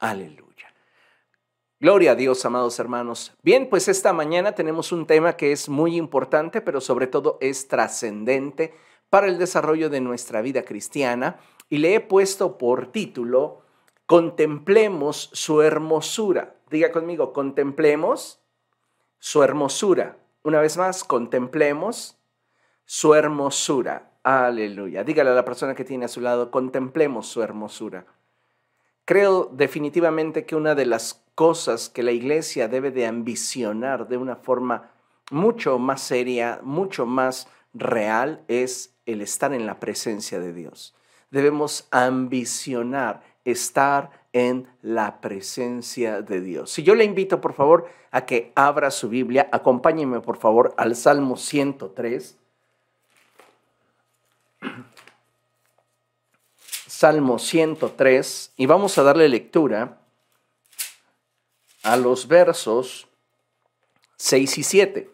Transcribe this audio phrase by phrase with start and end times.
[0.00, 0.74] Aleluya.
[1.78, 3.34] Gloria a Dios, amados hermanos.
[3.42, 7.68] Bien, pues esta mañana tenemos un tema que es muy importante, pero sobre todo es
[7.68, 8.74] trascendente
[9.10, 13.62] para el desarrollo de nuestra vida cristiana y le he puesto por título
[14.06, 16.56] Contemplemos su hermosura.
[16.68, 18.40] Diga conmigo, contemplemos
[19.18, 20.18] su hermosura.
[20.42, 22.18] Una vez más, contemplemos
[22.84, 24.10] su hermosura.
[24.24, 25.04] Aleluya.
[25.04, 28.06] Dígale a la persona que tiene a su lado, contemplemos su hermosura.
[29.04, 34.36] Creo definitivamente que una de las cosas que la iglesia debe de ambicionar de una
[34.36, 34.90] forma
[35.30, 40.94] mucho más seria, mucho más real, es el estar en la presencia de Dios.
[41.30, 46.70] Debemos ambicionar estar en la presencia de Dios.
[46.70, 50.94] Si yo le invito, por favor, a que abra su Biblia, acompáñeme, por favor, al
[50.94, 52.36] Salmo 103.
[57.00, 60.02] Salmo 103, y vamos a darle lectura
[61.82, 63.08] a los versos
[64.16, 65.10] 6 y 7.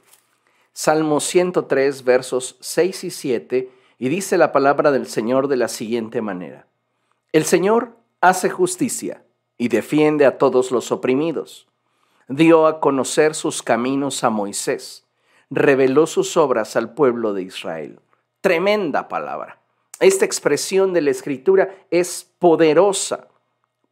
[0.73, 3.71] Salmo 103, versos 6 y 7,
[4.01, 6.67] y dice la palabra del Señor de la siguiente manera.
[7.31, 9.23] El Señor hace justicia
[9.57, 11.69] y defiende a todos los oprimidos.
[12.27, 15.05] Dio a conocer sus caminos a Moisés,
[15.51, 18.01] reveló sus obras al pueblo de Israel.
[18.41, 19.61] Tremenda palabra.
[20.01, 23.29] Esta expresión de la escritura es poderosa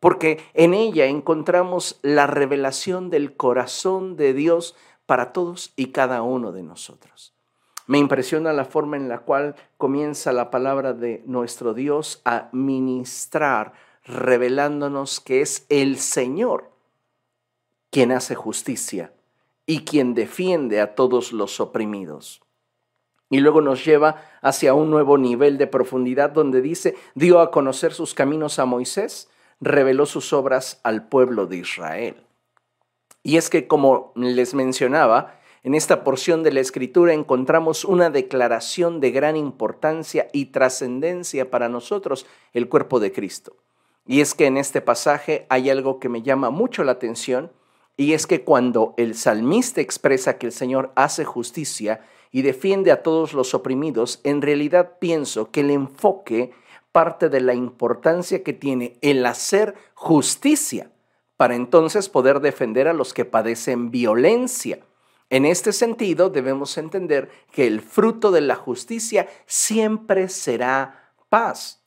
[0.05, 6.53] porque en ella encontramos la revelación del corazón de Dios para todos y cada uno
[6.53, 7.33] de nosotros.
[7.87, 13.73] Me impresiona la forma en la cual comienza la palabra de nuestro Dios a ministrar,
[14.05, 16.71] revelándonos que es el Señor
[17.89, 19.11] quien hace justicia
[19.65, 22.44] y quien defiende a todos los oprimidos.
[23.31, 27.93] Y luego nos lleva hacia un nuevo nivel de profundidad donde dice, dio a conocer
[27.93, 29.29] sus caminos a Moisés
[29.61, 32.27] reveló sus obras al pueblo de Israel.
[33.23, 39.01] Y es que, como les mencionaba, en esta porción de la escritura encontramos una declaración
[39.01, 43.57] de gran importancia y trascendencia para nosotros, el cuerpo de Cristo.
[44.07, 47.51] Y es que en este pasaje hay algo que me llama mucho la atención,
[47.97, 53.05] y es que cuando el salmista expresa que el Señor hace justicia y defiende a
[53.05, 56.51] todos los oprimidos, en realidad pienso que el enfoque
[56.91, 60.91] parte de la importancia que tiene el hacer justicia
[61.37, 64.81] para entonces poder defender a los que padecen violencia.
[65.31, 71.85] En este sentido, debemos entender que el fruto de la justicia siempre será paz.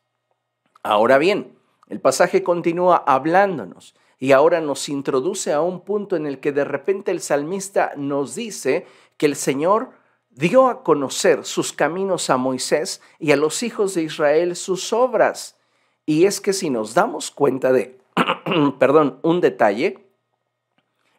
[0.81, 1.57] Ahora bien,
[1.89, 6.63] el pasaje continúa hablándonos y ahora nos introduce a un punto en el que de
[6.63, 8.87] repente el salmista nos dice
[9.17, 10.06] que el Señor
[10.37, 15.57] dio a conocer sus caminos a Moisés y a los hijos de Israel sus obras.
[16.05, 17.99] Y es que si nos damos cuenta de,
[18.79, 20.07] perdón, un detalle,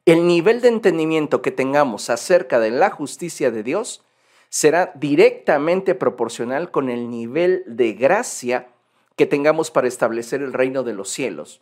[0.07, 4.05] el nivel de entendimiento que tengamos acerca de la justicia de Dios
[4.49, 8.69] será directamente proporcional con el nivel de gracia
[9.17, 11.61] que tengamos para establecer el reino de los cielos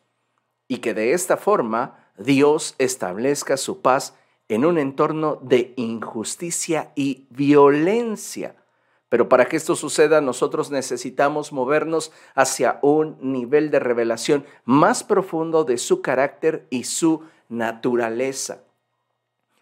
[0.68, 4.14] y que de esta forma Dios establezca su paz
[4.48, 8.56] en un entorno de injusticia y violencia.
[9.08, 15.64] Pero para que esto suceda, nosotros necesitamos movernos hacia un nivel de revelación más profundo
[15.64, 18.62] de su carácter y su naturaleza.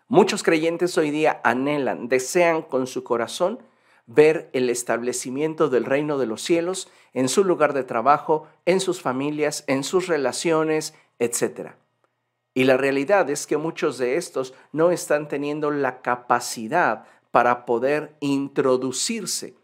[0.08, 3.58] Muchos creyentes hoy día anhelan, desean con su corazón
[4.06, 9.00] ver el establecimiento del reino de los cielos en su lugar de trabajo, en sus
[9.00, 11.78] familias, en sus relaciones, etcétera.
[12.54, 18.14] Y la realidad es que muchos de estos no están teniendo la capacidad para poder
[18.20, 19.54] introducirse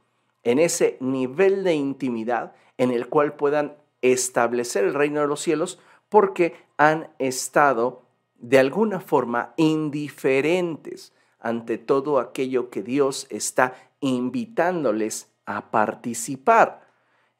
[0.42, 5.78] en ese nivel de intimidad en el cual puedan establecer el reino de los cielos
[6.08, 8.02] porque han estado
[8.38, 16.89] de alguna forma indiferentes ante todo aquello que Dios está invitándoles a participar.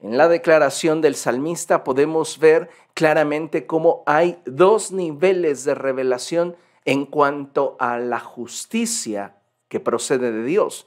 [0.02, 7.04] En la declaración del salmista podemos ver claramente cómo hay dos niveles de revelación en
[7.04, 9.36] cuanto a la justicia
[9.68, 10.86] que procede de Dios,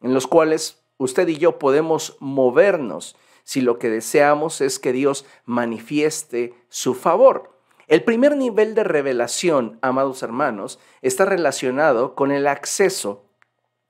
[0.00, 5.26] en los cuales usted y yo podemos movernos si lo que deseamos es que Dios
[5.44, 7.52] manifieste su favor.
[7.86, 13.26] El primer nivel de revelación, amados hermanos, está relacionado con el acceso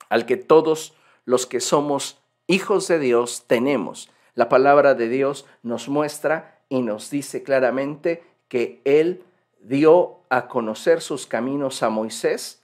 [0.09, 0.95] al que todos
[1.25, 7.11] los que somos hijos de Dios tenemos la palabra de Dios nos muestra y nos
[7.11, 9.25] dice claramente que Él
[9.61, 12.63] dio a conocer sus caminos a Moisés,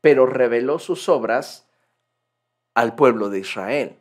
[0.00, 1.66] pero reveló sus obras
[2.74, 3.96] al pueblo de Israel.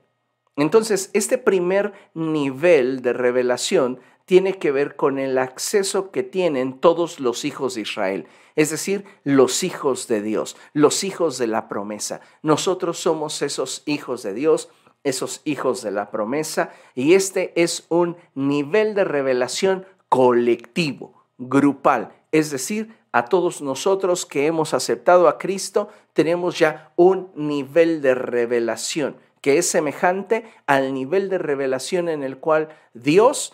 [0.58, 7.20] Entonces, este primer nivel de revelación tiene que ver con el acceso que tienen todos
[7.20, 12.22] los hijos de Israel, es decir, los hijos de Dios, los hijos de la promesa.
[12.42, 14.70] Nosotros somos esos hijos de Dios,
[15.06, 22.52] esos hijos de la promesa, y este es un nivel de revelación colectivo, grupal, es
[22.52, 29.16] decir, a todos nosotros que hemos aceptado a Cristo, tenemos ya un nivel de revelación
[29.46, 33.54] que es semejante al nivel de revelación en el cual Dios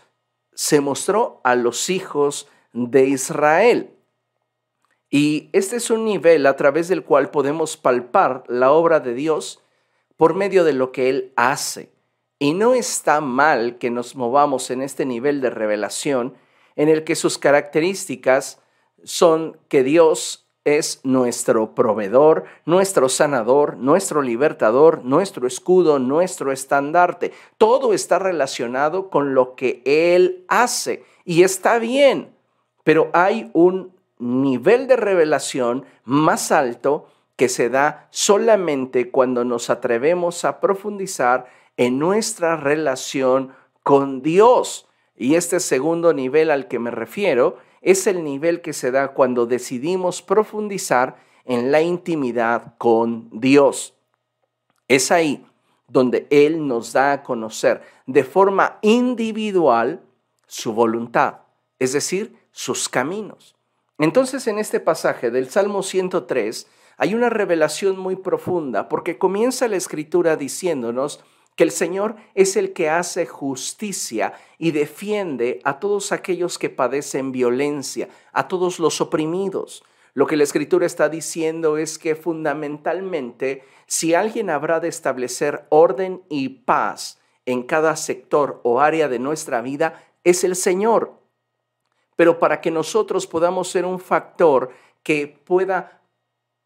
[0.54, 3.94] se mostró a los hijos de Israel.
[5.10, 9.62] Y este es un nivel a través del cual podemos palpar la obra de Dios
[10.22, 11.92] por medio de lo que Él hace.
[12.38, 16.36] Y no está mal que nos movamos en este nivel de revelación
[16.76, 18.62] en el que sus características
[19.04, 27.34] son que Dios es nuestro proveedor, nuestro sanador, nuestro libertador, nuestro escudo, nuestro estandarte.
[27.58, 32.32] Todo está relacionado con lo que Él hace y está bien,
[32.84, 37.08] pero hay un nivel de revelación más alto
[37.42, 43.52] que se da solamente cuando nos atrevemos a profundizar en nuestra relación
[43.82, 44.88] con Dios.
[45.18, 49.48] Y este segundo nivel al que me refiero es el nivel que se da cuando
[49.48, 53.96] decidimos profundizar en la intimidad con Dios.
[54.88, 55.44] Es ahí
[55.88, 60.04] donde Él nos da a conocer de forma individual
[60.46, 61.40] su voluntad,
[61.80, 63.56] es decir, sus caminos.
[63.98, 66.68] Entonces en este pasaje del Salmo 103
[67.02, 71.24] hay una revelación muy profunda porque comienza la escritura diciéndonos
[71.56, 77.32] que el Señor es el que hace justicia y defiende a todos aquellos que padecen
[77.32, 79.84] violencia, a todos los oprimidos.
[80.14, 86.22] Lo que la escritura está diciendo es que fundamentalmente si alguien habrá de establecer orden
[86.30, 91.14] y paz en cada sector o área de nuestra vida, es el Señor.
[92.16, 94.70] Pero para que nosotros podamos ser un factor
[95.02, 96.01] que pueda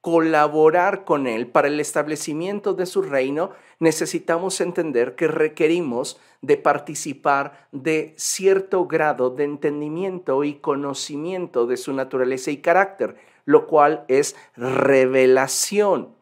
[0.06, 3.50] colaborar con Él para el establecimiento de su reino,
[3.80, 11.92] necesitamos entender que requerimos de participar de cierto grado de entendimiento y conocimiento de su
[11.92, 13.16] naturaleza y carácter,
[13.46, 16.16] lo cual es revelación.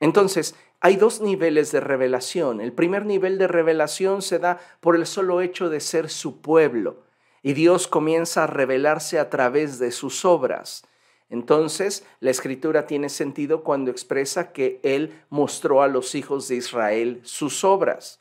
[0.00, 2.60] Entonces, hay dos niveles de revelación.
[2.60, 7.04] El primer nivel de revelación se da por el solo hecho de ser su pueblo,
[7.44, 10.82] y Dios comienza a revelarse a través de sus obras.
[11.30, 17.20] Entonces, la escritura tiene sentido cuando expresa que Él mostró a los hijos de Israel
[17.22, 18.20] sus obras.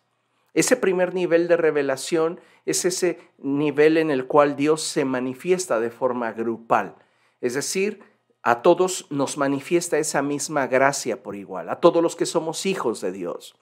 [0.53, 5.89] Ese primer nivel de revelación es ese nivel en el cual Dios se manifiesta de
[5.89, 6.95] forma grupal.
[7.41, 8.01] Es decir,
[8.43, 13.01] a todos nos manifiesta esa misma gracia por igual, a todos los que somos hijos
[13.01, 13.55] de Dios.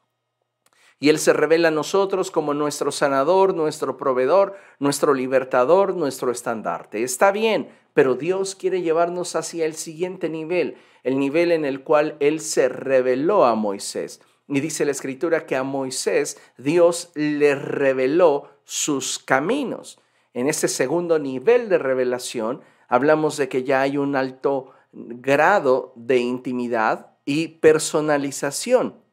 [1.00, 7.04] Y Él se revela a nosotros como nuestro sanador, nuestro proveedor, nuestro libertador, nuestro estandarte.
[7.04, 12.16] Está bien, pero Dios quiere llevarnos hacia el siguiente nivel, el nivel en el cual
[12.20, 14.22] Él se reveló a Moisés.
[14.48, 20.00] Y dice la escritura que a Moisés Dios le reveló sus caminos.
[20.34, 26.18] En ese segundo nivel de revelación hablamos de que ya hay un alto grado de
[26.18, 29.07] intimidad y personalización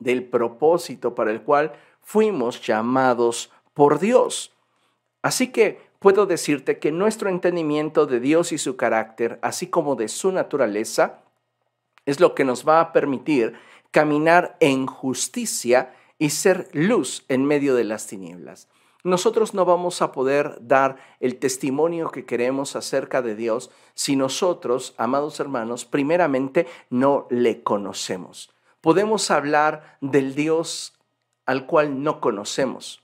[0.00, 4.52] del propósito para el cual fuimos llamados por Dios.
[5.22, 10.08] Así que puedo decirte que nuestro entendimiento de Dios y su carácter, así como de
[10.08, 11.20] su naturaleza,
[12.06, 13.54] es lo que nos va a permitir
[13.90, 18.68] caminar en justicia y ser luz en medio de las tinieblas.
[19.04, 24.94] Nosotros no vamos a poder dar el testimonio que queremos acerca de Dios si nosotros,
[24.98, 30.94] amados hermanos, primeramente no le conocemos podemos hablar del Dios
[31.46, 33.02] al cual no conocemos,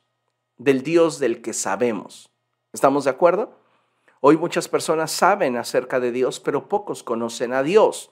[0.57, 2.31] del Dios del que sabemos.
[2.73, 3.59] ¿Estamos de acuerdo?
[4.21, 8.11] Hoy muchas personas saben acerca de Dios, pero pocos conocen a Dios.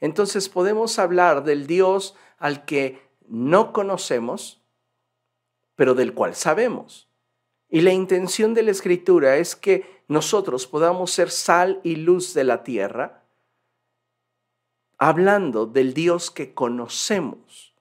[0.00, 4.62] Entonces podemos hablar del Dios al que no conocemos,
[5.76, 7.08] pero del cual sabemos.
[7.68, 12.44] Y la intención de la escritura es que nosotros podamos ser sal y luz de
[12.44, 13.21] la tierra,
[15.02, 17.74] hablando del Dios que conocemos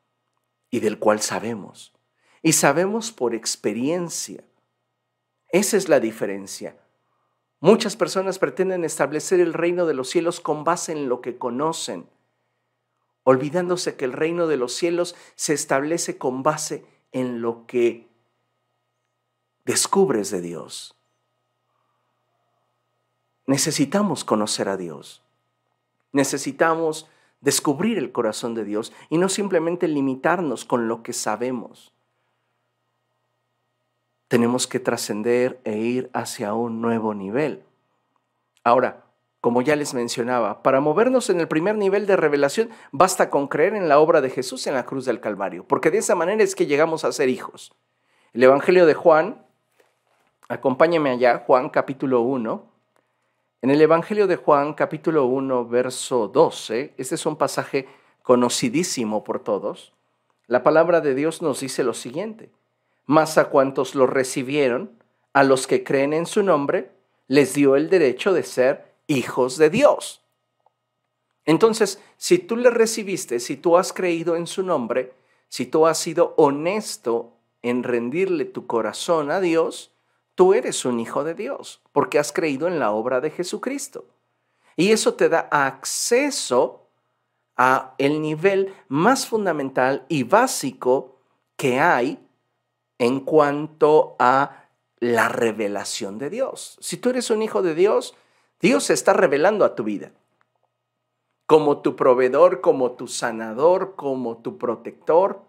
[0.71, 1.93] y del cual sabemos.
[2.41, 4.43] Y sabemos por experiencia.
[5.49, 6.75] Esa es la diferencia.
[7.59, 12.09] Muchas personas pretenden establecer el reino de los cielos con base en lo que conocen,
[13.21, 18.07] olvidándose que el reino de los cielos se establece con base en lo que
[19.63, 20.95] descubres de Dios.
[23.45, 25.21] Necesitamos conocer a Dios.
[26.11, 27.07] Necesitamos
[27.39, 31.93] descubrir el corazón de Dios y no simplemente limitarnos con lo que sabemos.
[34.31, 37.63] tenemos que trascender e ir hacia un nuevo nivel.
[38.63, 39.03] Ahora,
[39.41, 43.75] como ya les mencionaba, para movernos en el primer nivel de revelación basta con creer
[43.75, 46.55] en la obra de Jesús en la cruz del Calvario, porque de esa manera es
[46.55, 47.73] que llegamos a ser hijos.
[48.31, 49.45] El Evangelio de Juan,
[50.47, 52.70] acompáñame allá, Juan capítulo 1.
[53.61, 57.87] En el Evangelio de Juan capítulo 1, verso 12, este es un pasaje
[58.23, 59.93] conocidísimo por todos,
[60.47, 62.51] la palabra de Dios nos dice lo siguiente
[63.11, 64.91] mas a cuantos lo recibieron,
[65.33, 66.91] a los que creen en su nombre,
[67.27, 70.21] les dio el derecho de ser hijos de Dios.
[71.45, 75.13] Entonces, si tú le recibiste, si tú has creído en su nombre,
[75.49, 79.90] si tú has sido honesto en rendirle tu corazón a Dios,
[80.35, 84.05] tú eres un hijo de Dios, porque has creído en la obra de Jesucristo.
[84.75, 86.88] Y eso te da acceso
[87.57, 91.19] a el nivel más fundamental y básico
[91.57, 92.19] que hay
[92.97, 94.67] en cuanto a
[95.00, 96.77] la revelación de Dios.
[96.81, 98.15] Si tú eres un hijo de Dios,
[98.59, 100.11] Dios se está revelando a tu vida
[101.51, 105.41] como tu proveedor, como tu sanador, como tu protector.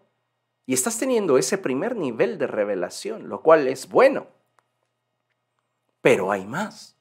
[0.67, 4.27] Y estás teniendo ese primer nivel de revelación, lo cual es bueno.
[6.03, 6.97] Pero hay más.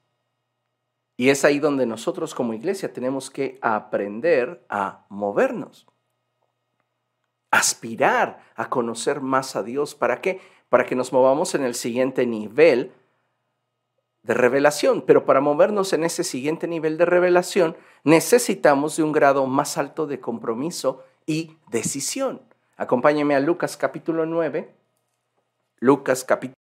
[1.18, 5.86] Y es ahí donde nosotros como iglesia tenemos que aprender a movernos
[7.52, 9.94] aspirar a conocer más a Dios.
[9.94, 10.40] ¿Para qué?
[10.68, 12.92] Para que nos movamos en el siguiente nivel
[14.22, 15.02] de revelación.
[15.02, 20.06] Pero para movernos en ese siguiente nivel de revelación necesitamos de un grado más alto
[20.06, 22.42] de compromiso y decisión.
[22.76, 24.74] Acompáñeme a Lucas capítulo 9.
[25.78, 26.61] Lucas capítulo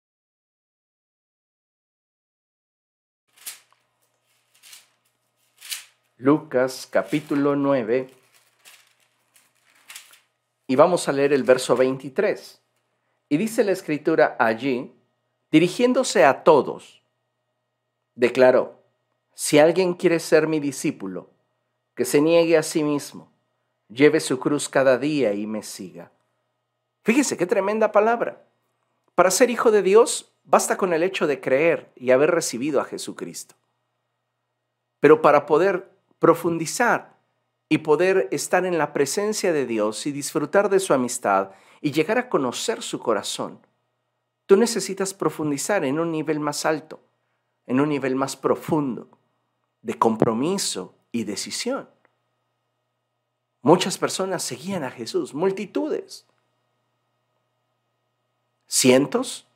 [6.19, 8.09] Lucas capítulo 9
[10.65, 12.59] y vamos a leer el verso 23.
[13.29, 14.91] Y dice la escritura allí,
[15.51, 17.03] dirigiéndose a todos,
[18.15, 18.81] declaró,
[19.36, 21.29] si alguien quiere ser mi discípulo,
[21.93, 23.31] que se niegue a sí mismo,
[23.88, 26.12] lleve su cruz cada día y me siga.
[27.03, 28.43] Fíjese qué tremenda palabra.
[29.13, 32.86] Para ser hijo de Dios basta con el hecho de creer y haber recibido a
[32.86, 33.53] Jesucristo.
[35.00, 37.17] Pero para poder profundizar
[37.69, 42.17] y poder estar en la presencia de Dios y disfrutar de su amistad y llegar
[42.17, 43.59] a conocer su corazón,
[44.45, 47.01] tú necesitas profundizar en un nivel más alto,
[47.65, 49.09] en un nivel más profundo
[49.81, 51.89] de compromiso y decisión.
[53.62, 56.25] Muchas personas seguían a Jesús, multitudes.
[58.65, 59.47] Cientos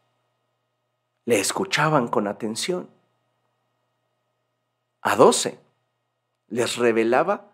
[1.26, 2.90] le escuchaban con atención.
[5.02, 5.60] A doce
[6.52, 7.50] les revelaba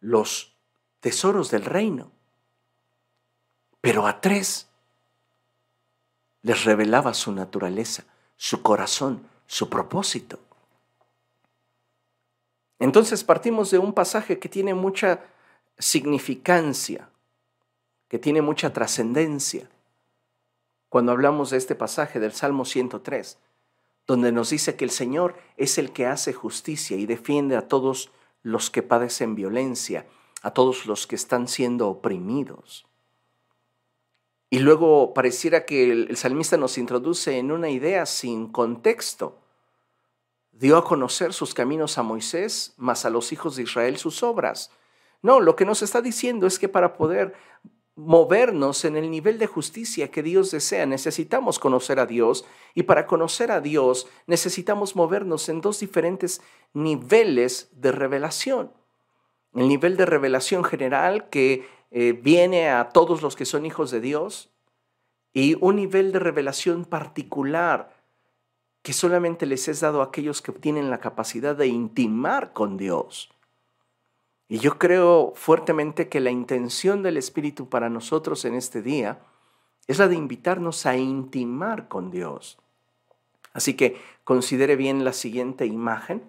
[0.00, 0.54] los
[1.00, 2.12] tesoros del reino.
[3.80, 4.68] Pero a tres
[6.42, 8.04] les revelaba su naturaleza,
[8.36, 10.38] su corazón, su propósito.
[12.78, 15.24] Entonces partimos de un pasaje que tiene mucha
[15.78, 17.08] significancia,
[18.08, 19.70] que tiene mucha trascendencia.
[20.90, 23.38] Cuando hablamos de este pasaje del Salmo 103,
[24.06, 28.10] donde nos dice que el Señor es el que hace justicia y defiende a todos
[28.44, 30.06] los que padecen violencia,
[30.42, 32.86] a todos los que están siendo oprimidos.
[34.50, 39.38] Y luego pareciera que el, salmista nos introduce en una idea sin contexto.
[40.52, 44.70] Dio a conocer sus caminos a Moisés, mas a los hijos de Israel sus obras.
[45.22, 47.34] No, lo que nos está diciendo es que para poder
[47.96, 50.86] movernos en el nivel de justicia que Dios desea.
[50.86, 56.40] Necesitamos conocer a Dios y para conocer a Dios necesitamos movernos en dos diferentes
[56.72, 58.72] niveles de revelación.
[59.54, 64.00] El nivel de revelación general que eh, viene a todos los que son hijos de
[64.00, 64.50] Dios
[65.32, 67.94] y un nivel de revelación particular
[68.82, 73.33] que solamente les es dado a aquellos que tienen la capacidad de intimar con Dios.
[74.48, 79.18] Y yo creo fuertemente que la intención del Espíritu para nosotros en este día
[79.86, 82.58] es la de invitarnos a intimar con Dios.
[83.52, 86.22] Así que considere bien la siguiente imagen.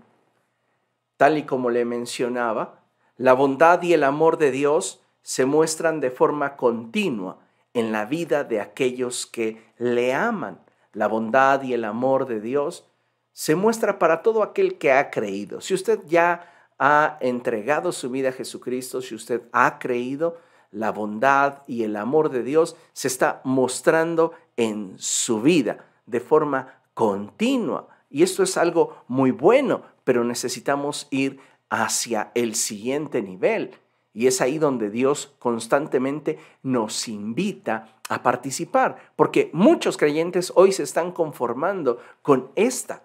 [1.17, 2.81] Tal y como le mencionaba,
[3.17, 7.39] la bondad y el amor de Dios se muestran de forma continua
[7.73, 10.59] en la vida de aquellos que le aman.
[10.93, 12.87] La bondad y el amor de Dios
[13.33, 15.59] se muestra para todo aquel que ha creído.
[15.59, 20.37] Si usted ya ha entregado su vida a Jesucristo, si usted ha creído,
[20.71, 26.81] la bondad y el amor de Dios se está mostrando en su vida de forma
[26.93, 27.87] continua.
[28.09, 31.39] Y esto es algo muy bueno, pero necesitamos ir
[31.69, 33.71] hacia el siguiente nivel.
[34.13, 40.83] Y es ahí donde Dios constantemente nos invita a participar, porque muchos creyentes hoy se
[40.83, 43.03] están conformando con esta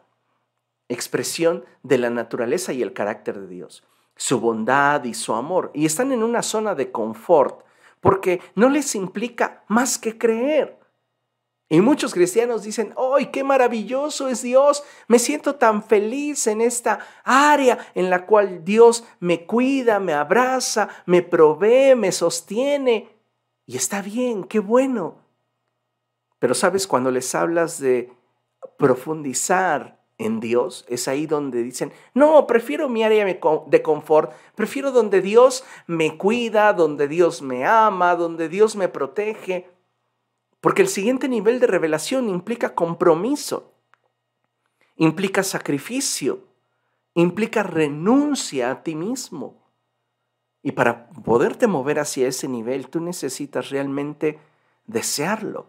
[0.90, 3.84] expresión de la naturaleza y el carácter de Dios,
[4.16, 7.64] su bondad y su amor, y están en una zona de confort,
[8.00, 10.78] porque no les implica más que creer.
[11.72, 14.82] Y muchos cristianos dicen, ¡ay, qué maravilloso es Dios!
[15.06, 20.88] Me siento tan feliz en esta área en la cual Dios me cuida, me abraza,
[21.06, 23.08] me provee, me sostiene.
[23.66, 25.18] Y está bien, qué bueno.
[26.40, 28.12] Pero sabes, cuando les hablas de
[28.76, 35.22] profundizar en Dios, es ahí donde dicen, no, prefiero mi área de confort, prefiero donde
[35.22, 39.68] Dios me cuida, donde Dios me ama, donde Dios me protege.
[40.60, 43.72] Porque el siguiente nivel de revelación implica compromiso,
[44.96, 46.44] implica sacrificio,
[47.14, 49.56] implica renuncia a ti mismo.
[50.62, 54.38] Y para poderte mover hacia ese nivel, tú necesitas realmente
[54.86, 55.66] desearlo,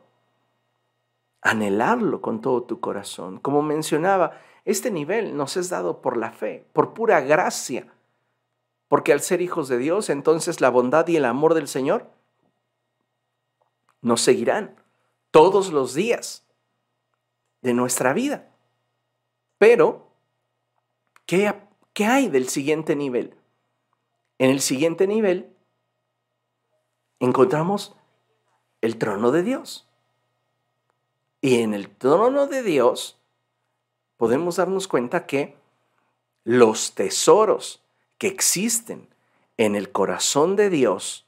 [1.41, 3.39] anhelarlo con todo tu corazón.
[3.39, 7.87] Como mencionaba, este nivel nos es dado por la fe, por pura gracia.
[8.87, 12.09] Porque al ser hijos de Dios, entonces la bondad y el amor del Señor
[14.01, 14.75] nos seguirán
[15.31, 16.45] todos los días
[17.61, 18.49] de nuestra vida.
[19.57, 20.07] Pero,
[21.25, 21.53] ¿qué,
[21.93, 23.35] ¿qué, hay del siguiente nivel?
[24.39, 25.55] En el siguiente nivel
[27.19, 27.95] encontramos
[28.81, 29.87] el trono de Dios.
[31.41, 33.17] Y en el trono de Dios
[34.15, 35.57] podemos darnos cuenta que
[36.43, 37.83] los tesoros
[38.19, 39.09] que existen
[39.57, 41.25] en el corazón de Dios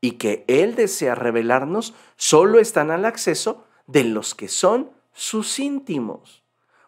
[0.00, 6.42] y que Él desea revelarnos solo están al acceso de los que son sus íntimos.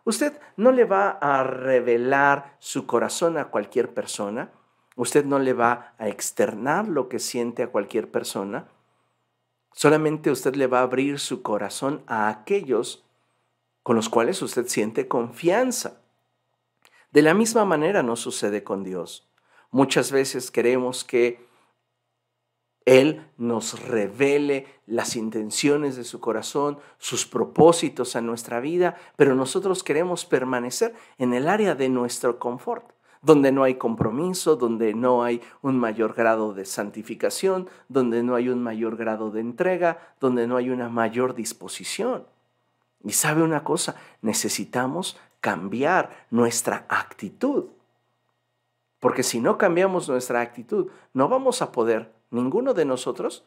[0.04, 4.50] Usted no le va a revelar su corazón a cualquier persona,
[4.96, 8.68] usted no le va a externar lo que siente a cualquier persona,
[9.76, 13.04] solamente usted le va a abrir su corazón a aquellos
[13.84, 16.00] con los cuales usted siente confianza.
[17.12, 19.28] De la misma manera no sucede con Dios.
[19.70, 21.46] Muchas veces queremos que
[22.86, 29.82] él nos revele las intenciones de su corazón, sus propósitos a nuestra vida, pero nosotros
[29.82, 35.40] queremos permanecer en el área de nuestro confort, donde no hay compromiso, donde no hay
[35.62, 40.56] un mayor grado de santificación, donde no hay un mayor grado de entrega, donde no
[40.56, 42.26] hay una mayor disposición.
[43.04, 47.66] Y sabe una cosa, necesitamos cambiar nuestra actitud.
[48.98, 53.44] Porque si no cambiamos nuestra actitud, no vamos a poder ninguno de nosotros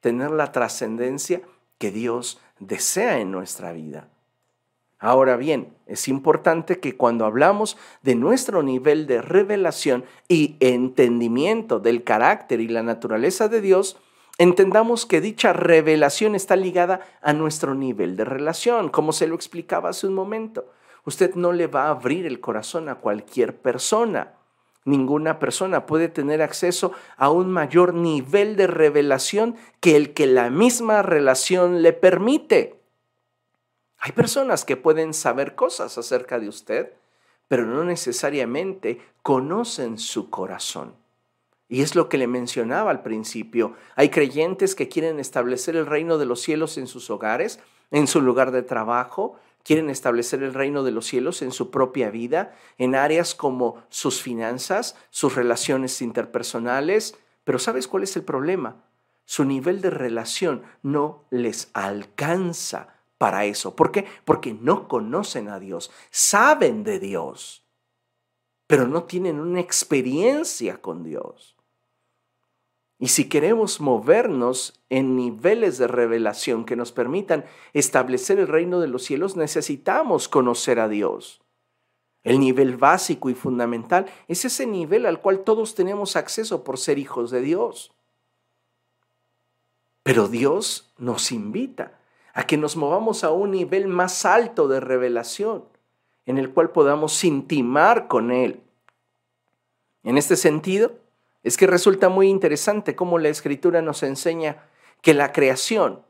[0.00, 1.42] tener la trascendencia
[1.78, 4.08] que Dios desea en nuestra vida.
[5.02, 12.04] Ahora bien, es importante que cuando hablamos de nuestro nivel de revelación y entendimiento del
[12.04, 13.96] carácter y la naturaleza de Dios,
[14.38, 19.88] entendamos que dicha revelación está ligada a nuestro nivel de relación, como se lo explicaba
[19.88, 20.66] hace un momento.
[21.04, 24.34] Usted no le va a abrir el corazón a cualquier persona.
[24.84, 30.48] Ninguna persona puede tener acceso a un mayor nivel de revelación que el que la
[30.48, 32.81] misma relación le permite.
[34.04, 36.92] Hay personas que pueden saber cosas acerca de usted,
[37.46, 40.96] pero no necesariamente conocen su corazón.
[41.68, 43.74] Y es lo que le mencionaba al principio.
[43.94, 47.60] Hay creyentes que quieren establecer el reino de los cielos en sus hogares,
[47.92, 52.10] en su lugar de trabajo, quieren establecer el reino de los cielos en su propia
[52.10, 57.14] vida, en áreas como sus finanzas, sus relaciones interpersonales.
[57.44, 58.82] Pero ¿sabes cuál es el problema?
[59.26, 63.76] Su nivel de relación no les alcanza para eso.
[63.76, 64.04] ¿Por qué?
[64.24, 67.64] Porque no conocen a Dios, saben de Dios,
[68.66, 71.54] pero no tienen una experiencia con Dios.
[72.98, 78.88] Y si queremos movernos en niveles de revelación que nos permitan establecer el reino de
[78.88, 81.42] los cielos, necesitamos conocer a Dios.
[82.24, 86.98] El nivel básico y fundamental es ese nivel al cual todos tenemos acceso por ser
[86.98, 87.92] hijos de Dios.
[90.02, 92.01] Pero Dios nos invita
[92.34, 95.64] a que nos movamos a un nivel más alto de revelación,
[96.26, 98.60] en el cual podamos intimar con Él.
[100.04, 100.92] En este sentido,
[101.42, 104.64] es que resulta muy interesante cómo la escritura nos enseña
[105.00, 106.02] que la creación,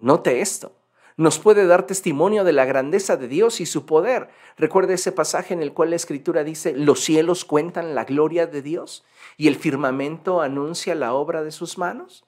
[0.00, 0.72] note esto,
[1.16, 4.28] nos puede dar testimonio de la grandeza de Dios y su poder.
[4.58, 8.60] Recuerda ese pasaje en el cual la escritura dice, los cielos cuentan la gloria de
[8.60, 9.02] Dios
[9.38, 12.26] y el firmamento anuncia la obra de sus manos.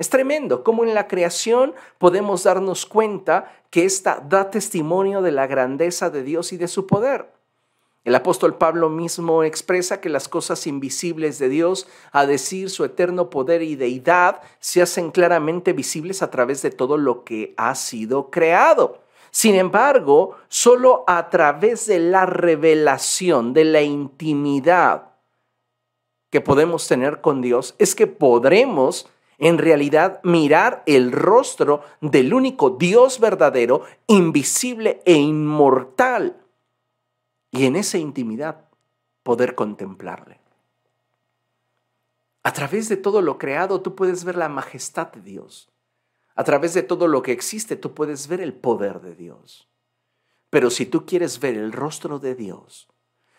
[0.00, 5.46] Es tremendo cómo en la creación podemos darnos cuenta que ésta da testimonio de la
[5.46, 7.30] grandeza de Dios y de su poder.
[8.04, 13.28] El apóstol Pablo mismo expresa que las cosas invisibles de Dios, a decir su eterno
[13.28, 18.30] poder y deidad, se hacen claramente visibles a través de todo lo que ha sido
[18.30, 19.02] creado.
[19.30, 25.10] Sin embargo, solo a través de la revelación, de la intimidad
[26.30, 29.06] que podemos tener con Dios, es que podremos
[29.40, 36.36] en realidad mirar el rostro del único Dios verdadero, invisible e inmortal
[37.50, 38.68] y en esa intimidad
[39.22, 40.38] poder contemplarle.
[42.42, 45.70] A través de todo lo creado tú puedes ver la majestad de Dios.
[46.34, 49.68] A través de todo lo que existe tú puedes ver el poder de Dios.
[50.50, 52.88] Pero si tú quieres ver el rostro de Dios,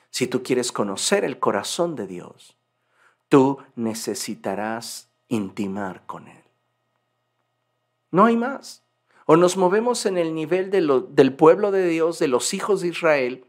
[0.10, 2.58] si tú quieres conocer el corazón de Dios,
[3.30, 6.44] tú necesitarás intimar con Él.
[8.12, 8.84] No hay más.
[9.26, 13.46] O nos movemos en el nivel del pueblo de Dios, de los hijos de Israel,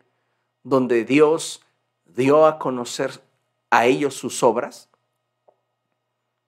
[0.62, 1.62] donde Dios
[2.04, 3.20] dio a conocer
[3.70, 4.88] a ellos sus obras,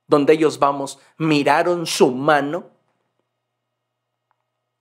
[0.07, 2.71] donde ellos vamos, miraron su mano,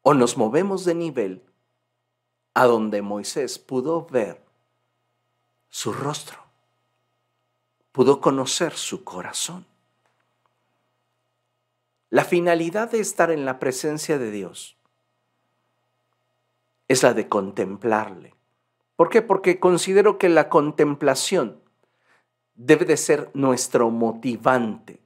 [0.03, 1.41] o nos movemos de nivel
[2.53, 4.43] a donde Moisés pudo ver
[5.69, 6.37] su rostro,
[7.91, 9.72] pudo conocer su corazón.
[12.13, 14.77] La finalidad de estar en la presencia de Dios
[16.87, 18.35] es la de contemplarle,
[18.95, 19.23] ¿Por qué?
[19.23, 21.59] Porque considero que la contemplación
[22.53, 24.99] debe de ser nuestro motivante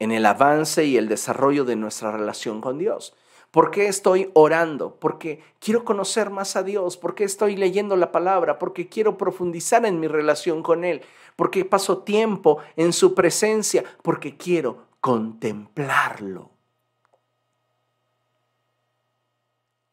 [0.00, 3.14] en el avance y el desarrollo de nuestra relación con Dios.
[3.52, 4.96] ¿Por qué estoy orando?
[4.98, 6.96] Porque quiero conocer más a Dios.
[6.96, 8.58] ¿Por qué estoy leyendo la palabra?
[8.58, 11.02] Porque quiero profundizar en mi relación con Él.
[11.36, 13.84] Porque paso tiempo en su presencia.
[14.02, 16.50] Porque quiero contemplarlo.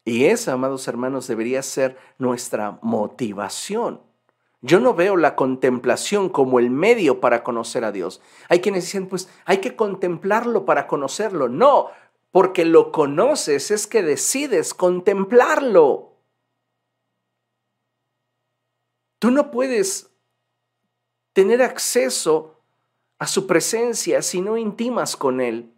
[0.03, 4.01] Y esa, amados hermanos, debería ser nuestra motivación.
[4.61, 8.21] Yo no veo la contemplación como el medio para conocer a Dios.
[8.49, 11.49] Hay quienes dicen, pues hay que contemplarlo para conocerlo.
[11.49, 11.89] No,
[12.31, 16.13] porque lo conoces es que decides contemplarlo.
[19.19, 20.11] Tú no puedes
[21.33, 22.54] tener acceso
[23.19, 25.71] a su presencia si no intimas con Él.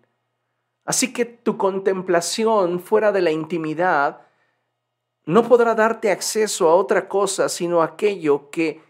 [0.86, 4.22] Así que tu contemplación fuera de la intimidad
[5.26, 8.82] no podrá darte acceso a otra cosa sino aquello que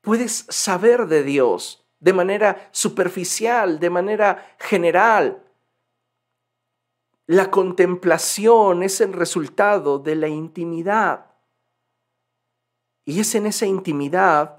[0.00, 5.44] puedes saber de Dios de manera superficial, de manera general.
[7.26, 11.26] La contemplación es el resultado de la intimidad.
[13.04, 14.57] Y es en esa intimidad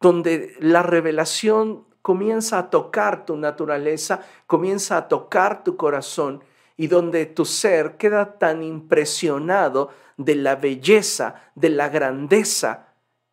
[0.00, 6.42] donde la revelación comienza a tocar tu naturaleza, comienza a tocar tu corazón
[6.76, 12.88] y donde tu ser queda tan impresionado de la belleza, de la grandeza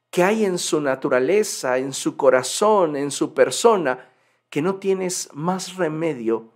[0.09, 4.09] que hay en su naturaleza, en su corazón, en su persona,
[4.49, 6.51] que no tienes más remedio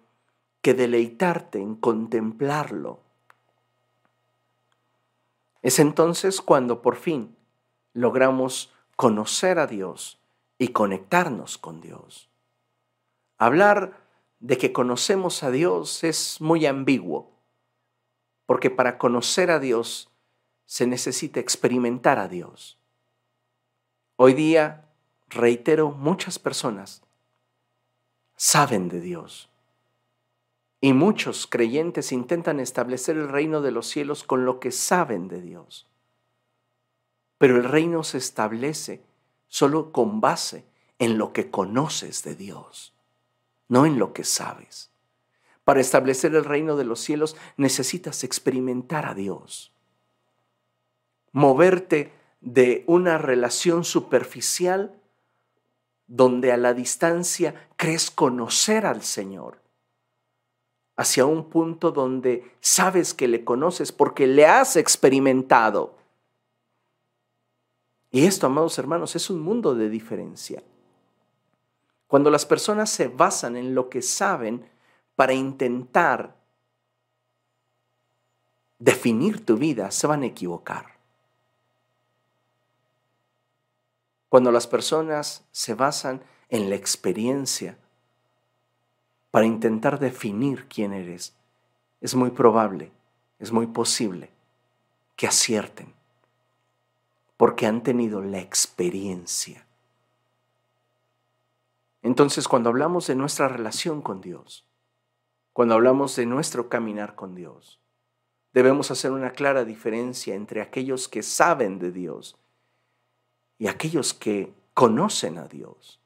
[0.62, 3.00] que deleitarte en contemplarlo.
[5.62, 7.36] Es entonces cuando por fin
[7.94, 10.20] logramos conocer a Dios
[10.60, 12.30] y conectarnos con Dios.
[13.40, 14.00] Hablar
[14.40, 17.32] de que conocemos a Dios es muy ambiguo,
[18.46, 20.12] porque para conocer a Dios
[20.68, 22.78] se necesita experimentar a Dios.
[24.18, 24.94] Hoy día,
[25.30, 27.02] reitero, muchas personas
[28.36, 29.50] saben de Dios.
[30.80, 35.42] Y muchos creyentes intentan establecer el reino de los cielos con lo que saben de
[35.42, 35.91] Dios.
[37.42, 39.02] Pero el reino se establece
[39.48, 40.64] solo con base
[41.00, 42.94] en lo que conoces de Dios,
[43.68, 44.92] no en lo que sabes.
[45.64, 49.74] Para establecer el reino de los cielos necesitas experimentar a Dios,
[51.32, 55.02] moverte de una relación superficial
[56.06, 59.60] donde a la distancia crees conocer al Señor,
[60.96, 66.00] hacia un punto donde sabes que le conoces porque le has experimentado
[68.12, 70.62] y esto, amados hermanos, es un mundo de diferencia.
[72.08, 74.66] Cuando las personas se basan en lo que saben
[75.16, 76.36] para intentar
[78.80, 80.98] definir tu vida, se van a equivocar.
[84.28, 87.78] Cuando las personas se basan en la experiencia
[89.30, 91.34] para intentar definir quién eres,
[92.02, 92.92] es muy probable,
[93.40, 94.30] es muy posible
[95.16, 96.01] que acierten
[97.42, 99.66] porque han tenido la experiencia.
[102.04, 104.64] Entonces, cuando hablamos de nuestra relación con Dios,
[105.52, 107.80] cuando hablamos de nuestro caminar con Dios,
[108.54, 112.38] debemos hacer una clara diferencia entre aquellos que saben de Dios
[113.58, 116.00] y aquellos que conocen a Dios.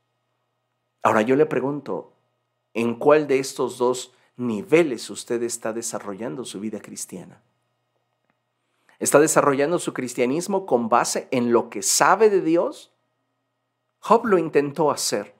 [1.03, 2.13] Ahora yo le pregunto,
[2.73, 7.41] ¿en cuál de estos dos niveles usted está desarrollando su vida cristiana?
[8.99, 12.93] ¿Está desarrollando su cristianismo con base en lo que sabe de Dios?
[13.99, 15.35] Job lo intentó hacer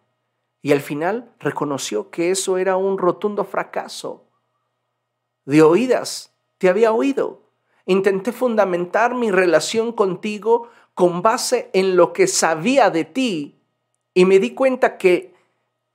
[0.62, 4.28] y al final reconoció que eso era un rotundo fracaso.
[5.46, 7.44] De oídas te había oído.
[7.86, 13.62] Intenté fundamentar mi relación contigo con base en lo que sabía de ti
[14.14, 15.36] y me di cuenta que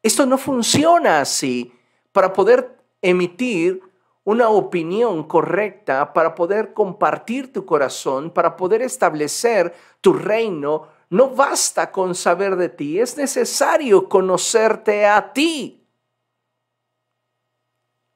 [0.03, 1.73] esto no funciona así.
[2.12, 3.83] Para poder emitir
[4.31, 11.90] una opinión correcta, para poder compartir tu corazón, para poder establecer tu reino, no basta
[11.90, 15.85] con saber de ti, es necesario conocerte a ti.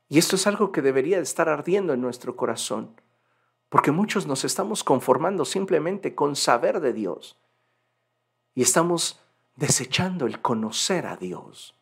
[0.09, 3.01] Y esto es algo que debería estar ardiendo en nuestro corazón,
[3.69, 7.37] porque muchos nos estamos conformando simplemente con saber de Dios
[8.55, 9.19] y estamos
[9.57, 11.75] desechando el conocer a Dios.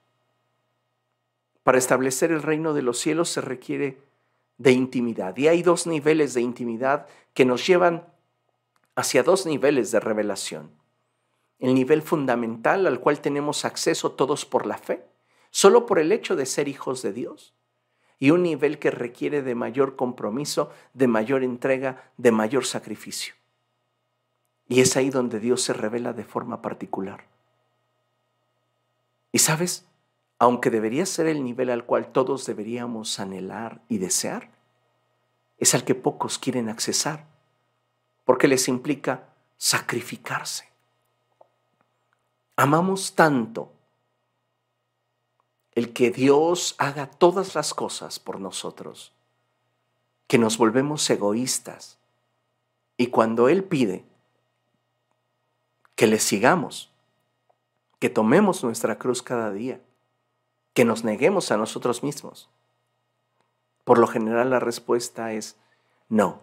[1.63, 4.12] Para establecer el reino de los cielos se requiere
[4.63, 5.37] de intimidad.
[5.37, 8.07] Y hay dos niveles de intimidad que nos llevan
[8.95, 10.71] hacia dos niveles de revelación.
[11.59, 15.05] El nivel fundamental al cual tenemos acceso todos por la fe,
[15.51, 17.55] solo por el hecho de ser hijos de Dios.
[18.21, 23.35] Y un nivel que requiere de mayor compromiso, de mayor entrega, de mayor sacrificio.
[24.69, 27.25] Y es ahí donde Dios se revela de forma particular.
[29.33, 29.87] Y sabes,
[30.43, 34.51] aunque debería ser el nivel al cual todos deberíamos anhelar y desear,
[35.57, 37.29] es al que pocos quieren accesar,
[38.25, 40.69] porque les implica sacrificarse.
[42.57, 43.71] Amamos tanto
[45.77, 49.13] el que Dios haga todas las cosas por nosotros,
[50.27, 51.99] que nos volvemos egoístas.
[52.97, 54.05] Y cuando Él pide
[55.95, 56.91] que le sigamos,
[58.01, 59.81] que tomemos nuestra cruz cada día,
[60.75, 62.49] que nos neguemos a nosotros mismos?
[63.85, 65.57] Por lo general la respuesta es
[66.09, 66.41] no.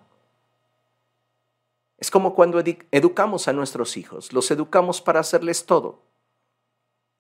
[1.98, 2.62] Es como cuando
[2.92, 6.00] educamos a nuestros hijos, los educamos para hacerles todo.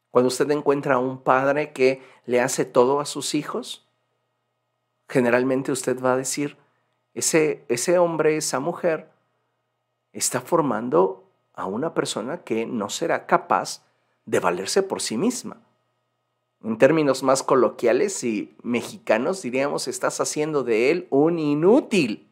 [0.09, 3.85] Cuando usted encuentra a un padre que le hace todo a sus hijos,
[5.07, 6.57] generalmente usted va a decir,
[7.13, 9.09] ese, ese hombre, esa mujer,
[10.13, 13.83] está formando a una persona que no será capaz
[14.25, 15.61] de valerse por sí misma.
[16.63, 22.29] En términos más coloquiales y mexicanos diríamos, estás haciendo de él un inútil.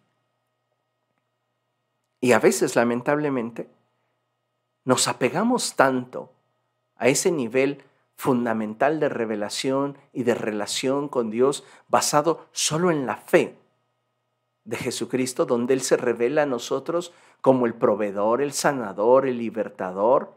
[2.20, 3.70] Y a veces, lamentablemente,
[4.84, 6.32] nos apegamos tanto
[6.96, 7.84] a ese nivel
[8.16, 13.56] fundamental de revelación y de relación con Dios basado solo en la fe
[14.66, 20.34] de Jesucristo, donde Él se revela a nosotros como el proveedor, el sanador, el libertador,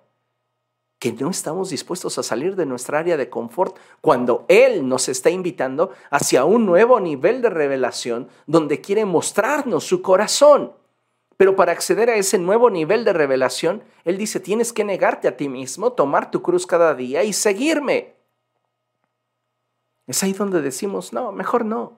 [1.01, 5.31] que no estamos dispuestos a salir de nuestra área de confort cuando Él nos está
[5.31, 10.75] invitando hacia un nuevo nivel de revelación donde quiere mostrarnos su corazón.
[11.39, 15.39] Pero para acceder a ese nuevo nivel de revelación, Él dice, tienes que negarte a
[15.39, 18.15] ti mismo, tomar tu cruz cada día y seguirme.
[20.07, 21.95] Es ahí donde decimos, no, mejor no.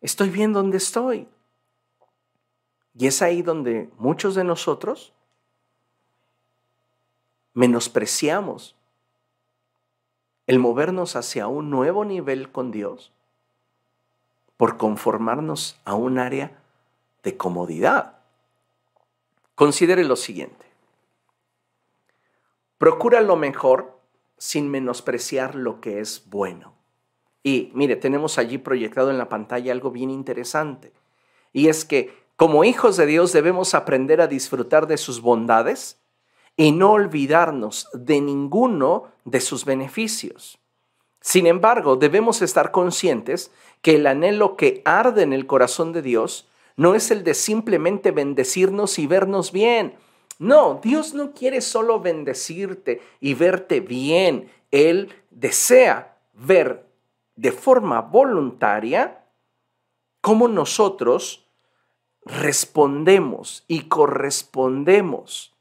[0.00, 1.28] Estoy bien donde estoy.
[2.94, 5.12] Y es ahí donde muchos de nosotros
[7.54, 8.76] menospreciamos
[10.46, 13.12] el movernos hacia un nuevo nivel con Dios
[14.56, 16.62] por conformarnos a un área
[17.22, 18.18] de comodidad.
[19.54, 20.66] Considere lo siguiente.
[22.78, 23.98] Procura lo mejor
[24.38, 26.74] sin menospreciar lo que es bueno.
[27.44, 30.92] Y mire, tenemos allí proyectado en la pantalla algo bien interesante.
[31.52, 36.01] Y es que como hijos de Dios debemos aprender a disfrutar de sus bondades
[36.62, 40.60] y no olvidarnos de ninguno de sus beneficios.
[41.20, 46.48] Sin embargo, debemos estar conscientes que el anhelo que arde en el corazón de Dios
[46.76, 49.96] no es el de simplemente bendecirnos y vernos bien.
[50.38, 54.48] No, Dios no quiere solo bendecirte y verte bien.
[54.70, 56.86] Él desea ver
[57.34, 59.24] de forma voluntaria
[60.20, 61.44] cómo nosotros
[62.24, 65.51] respondemos y correspondemos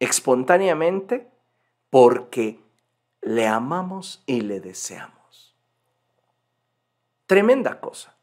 [0.00, 1.30] espontáneamente
[1.90, 2.58] porque
[3.20, 5.54] le amamos y le deseamos.
[7.26, 8.16] Tremenda cosa.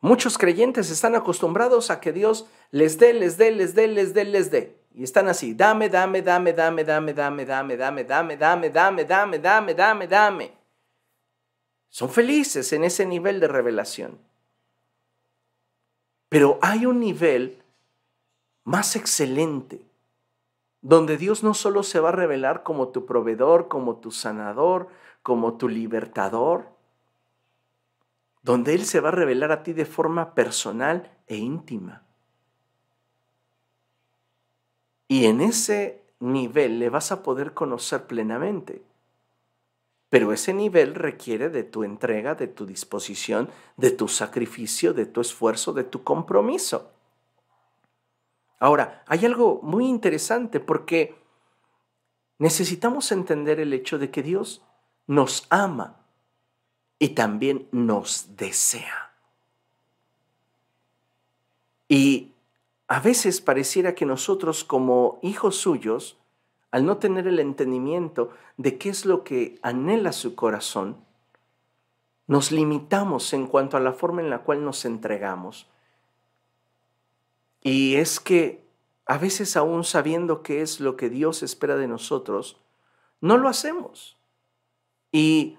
[0.00, 4.24] Muchos creyentes están acostumbrados a que Dios les dé, les dé, les dé, les dé,
[4.24, 4.76] les dé.
[4.94, 9.38] Y están así, dame, dame, dame, dame, dame, dame, dame, dame, dame, dame, dame, dame,
[9.38, 10.52] dame, dame, dame.
[11.88, 14.18] Son felices en ese nivel de revelación.
[16.28, 17.62] Pero hay un nivel
[18.64, 19.80] más excelente,
[20.86, 24.86] donde Dios no solo se va a revelar como tu proveedor, como tu sanador,
[25.24, 26.68] como tu libertador,
[28.42, 32.04] donde Él se va a revelar a ti de forma personal e íntima.
[35.08, 38.84] Y en ese nivel le vas a poder conocer plenamente.
[40.08, 45.20] Pero ese nivel requiere de tu entrega, de tu disposición, de tu sacrificio, de tu
[45.20, 46.92] esfuerzo, de tu compromiso.
[48.58, 51.14] Ahora, hay algo muy interesante porque
[52.38, 54.62] necesitamos entender el hecho de que Dios
[55.06, 55.96] nos ama
[56.98, 59.12] y también nos desea.
[61.88, 62.32] Y
[62.88, 66.18] a veces pareciera que nosotros como hijos suyos,
[66.70, 70.96] al no tener el entendimiento de qué es lo que anhela su corazón,
[72.26, 75.68] nos limitamos en cuanto a la forma en la cual nos entregamos.
[77.66, 78.64] Y es que
[79.06, 82.60] a veces aún sabiendo qué es lo que Dios espera de nosotros,
[83.20, 84.16] no lo hacemos.
[85.10, 85.58] Y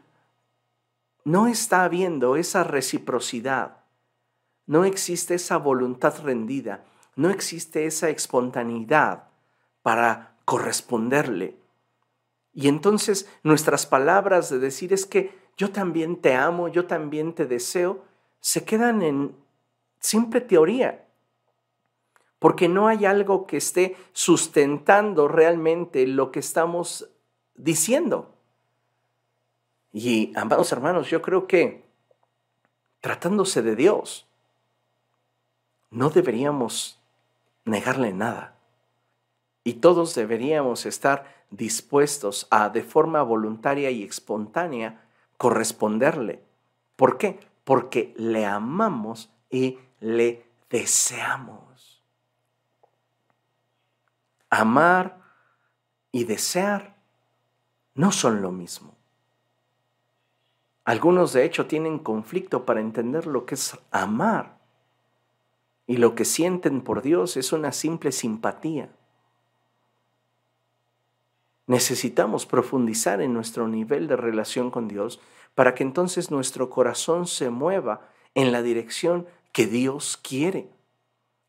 [1.26, 3.80] no está habiendo esa reciprocidad,
[4.68, 6.86] no existe esa voluntad rendida,
[7.18, 9.28] no existe esa espontaneidad
[9.82, 11.58] para corresponderle.
[12.54, 17.48] Y entonces nuestras palabras de decir es que yo también te amo, yo también te
[17.48, 18.06] deseo,
[18.40, 19.36] se quedan en
[20.00, 21.04] simple teoría,
[22.40, 27.10] porque no hay algo que esté sustentando realmente lo que estamos
[27.56, 28.34] diciendo.
[29.92, 31.84] Y, amados hermanos, yo creo que
[33.02, 34.28] tratándose de Dios,
[35.90, 37.00] no deberíamos
[37.66, 38.56] negarle nada.
[39.64, 45.02] Y todos deberíamos estar dispuestos a, de forma voluntaria y espontánea,
[45.38, 46.42] corresponderle.
[46.96, 47.40] ¿Por qué?
[47.64, 51.67] Porque le amamos y le deseamos.
[54.50, 55.22] Amar
[56.12, 56.96] y desear
[57.94, 58.96] no son lo mismo.
[60.86, 64.58] Algunos de hecho tienen conflicto para entender lo que es amar.
[65.86, 68.90] Y lo que sienten por Dios es una simple simpatía.
[71.66, 75.20] Necesitamos profundizar en nuestro nivel de relación con Dios
[75.56, 80.70] para que entonces nuestro corazón se mueva en la dirección que Dios quiere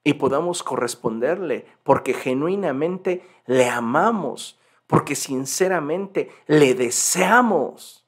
[0.09, 8.07] y podamos corresponderle porque genuinamente le amamos, porque sinceramente le deseamos.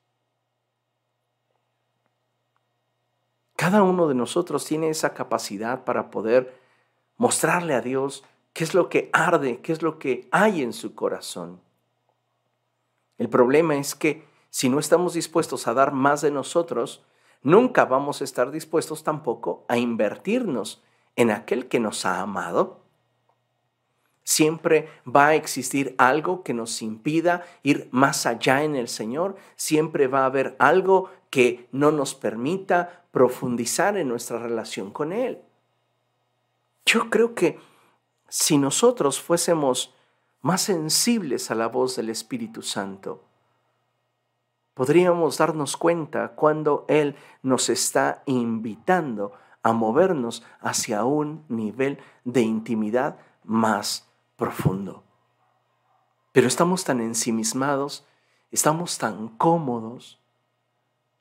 [3.55, 6.59] Cada uno de nosotros tiene esa capacidad para poder
[7.19, 10.95] mostrarle a Dios qué es lo que arde, qué es lo que hay en su
[10.95, 11.61] corazón.
[13.19, 17.05] El problema es que si no estamos dispuestos a dar más de nosotros,
[17.43, 20.83] nunca vamos a estar dispuestos tampoco a invertirnos
[21.21, 22.81] en aquel que nos ha amado.
[24.25, 29.37] Siempre va a existir algo que nos impida ir más allá en el Señor.
[29.55, 35.43] Siempre va a haber algo que no nos permita profundizar en nuestra relación con Él.
[36.87, 37.59] Yo creo que
[38.31, 39.95] si nosotros fuésemos
[40.41, 43.25] más sensibles a la voz del Espíritu Santo,
[44.73, 53.19] podríamos darnos cuenta cuando Él nos está invitando a movernos hacia un nivel de intimidad
[53.45, 55.05] más profundo.
[56.33, 58.07] Pero estamos tan ensimismados,
[58.51, 60.21] estamos tan cómodos,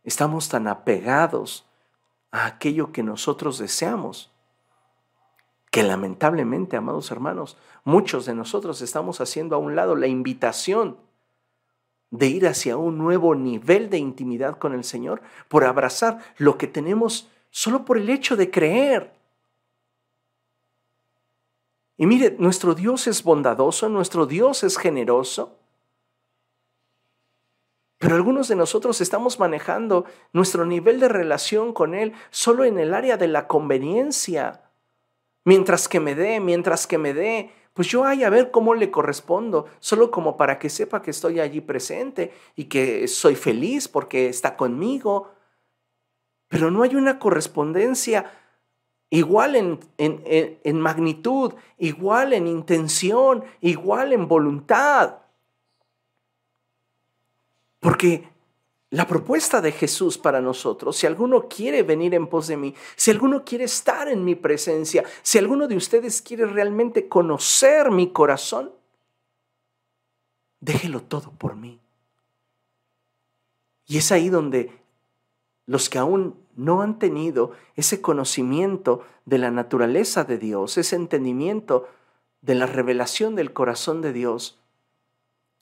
[0.04, 1.66] estamos tan apegados
[2.32, 4.32] a aquello que nosotros deseamos,
[5.72, 10.98] que lamentablemente, amados hermanos, muchos de nosotros estamos haciendo a un lado la invitación
[12.12, 16.68] de ir hacia un nuevo nivel de intimidad con el Señor por abrazar lo que
[16.68, 19.14] tenemos solo por el hecho de creer.
[21.98, 25.60] Y mire, nuestro Dios es bondadoso, nuestro Dios es generoso,
[28.00, 32.94] pero algunos de nosotros estamos manejando nuestro nivel de relación con Él solo en el
[32.94, 34.62] área de la conveniencia.
[35.44, 38.90] Mientras que me dé, mientras que me dé, pues yo hay a ver cómo le
[38.90, 44.30] correspondo, solo como para que sepa que estoy allí presente y que soy feliz porque
[44.30, 45.32] está conmigo.
[46.50, 48.32] Pero no hay una correspondencia
[49.10, 55.20] igual en, en, en magnitud, igual en intención, igual en voluntad.
[57.80, 58.28] Porque
[58.92, 63.12] la propuesta de Jesús para nosotros, si alguno quiere venir en pos de mí, si
[63.12, 68.74] alguno quiere estar en mi presencia, si alguno de ustedes quiere realmente conocer mi corazón,
[70.60, 71.80] déjelo todo por mí.
[73.86, 74.79] Y es ahí donde
[75.70, 81.88] los que aún no han tenido ese conocimiento de la naturaleza de Dios, ese entendimiento
[82.42, 84.60] de la revelación del corazón de Dios,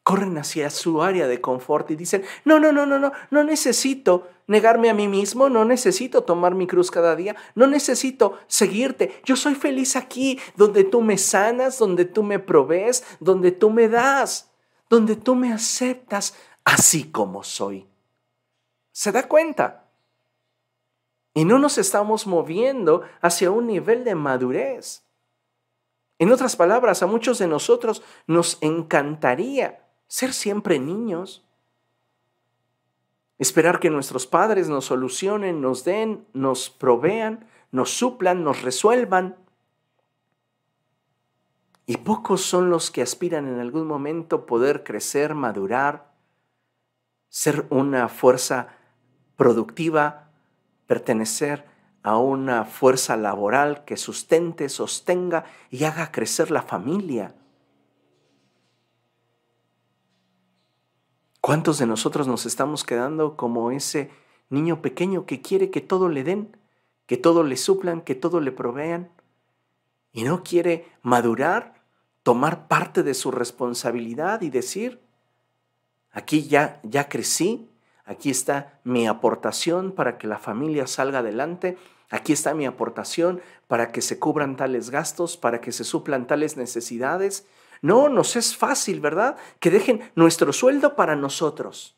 [0.03, 4.29] corren hacia su área de confort y dicen, no, no, no, no, no, no necesito
[4.47, 9.35] negarme a mí mismo, no necesito tomar mi cruz cada día, no necesito seguirte, yo
[9.35, 14.53] soy feliz aquí, donde tú me sanas, donde tú me provees, donde tú me das,
[14.89, 16.33] donde tú me aceptas
[16.63, 17.89] así como soy.
[18.93, 19.83] ¿Se da cuenta?
[21.37, 25.03] Y no nos estamos moviendo hacia un nivel de madurez.
[26.17, 31.45] En otras palabras, a muchos de nosotros nos encantaría ser siempre niños.
[33.37, 39.37] Esperar que nuestros padres nos solucionen, nos den, nos provean, nos suplan, nos resuelvan.
[41.85, 46.15] Y pocos son los que aspiran en algún momento poder crecer, madurar,
[47.29, 48.69] ser una fuerza
[49.35, 50.26] productiva,
[50.87, 51.65] pertenecer
[52.03, 57.35] a una fuerza laboral que sustente, sostenga y haga crecer la familia.
[61.41, 64.09] ¿Cuántos de nosotros nos estamos quedando como ese
[64.49, 66.57] niño pequeño que quiere que todo le den,
[67.05, 69.09] que todo le suplan, que todo le provean
[70.11, 71.83] y no quiere madurar,
[72.23, 75.01] tomar parte de su responsabilidad y decir,
[76.11, 77.69] aquí ya ya crecí,
[78.07, 81.77] aquí está mi aportación para que la familia salga adelante,
[82.09, 86.57] aquí está mi aportación para que se cubran tales gastos, para que se suplan tales
[86.57, 87.45] necesidades
[87.81, 89.37] no, nos es fácil, ¿verdad?
[89.59, 91.95] Que dejen nuestro sueldo para nosotros.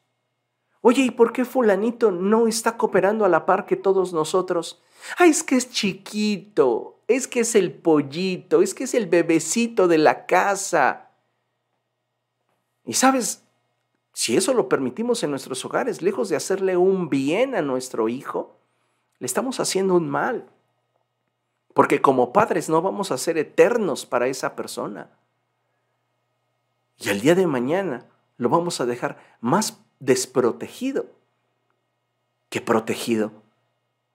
[0.82, 4.82] Oye, ¿y por qué fulanito no está cooperando a la par que todos nosotros?
[5.18, 9.88] Ah, es que es chiquito, es que es el pollito, es que es el bebecito
[9.88, 11.12] de la casa.
[12.86, 13.44] Y sabes,
[14.20, 18.58] si eso lo permitimos en nuestros hogares, lejos de hacerle un bien a nuestro hijo,
[19.18, 20.50] le estamos haciendo un mal.
[21.74, 25.10] Porque como padres no vamos a ser eternos para esa persona.
[26.98, 31.06] Y al día de mañana lo vamos a dejar más desprotegido
[32.50, 33.32] que protegido.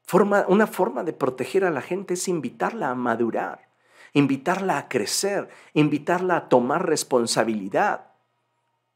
[0.03, 3.71] Forma, una forma de proteger a la gente es invitarla a madurar,
[4.13, 8.14] invitarla a crecer, invitarla a tomar responsabilidad.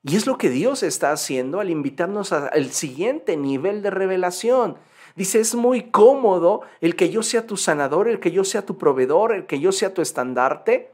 [0.09, 4.79] Y es lo que Dios está haciendo al invitarnos al siguiente nivel de revelación.
[5.17, 8.79] Dice, es muy cómodo el que yo sea tu sanador, el que yo sea tu
[8.79, 10.91] proveedor, el que yo sea tu estandarte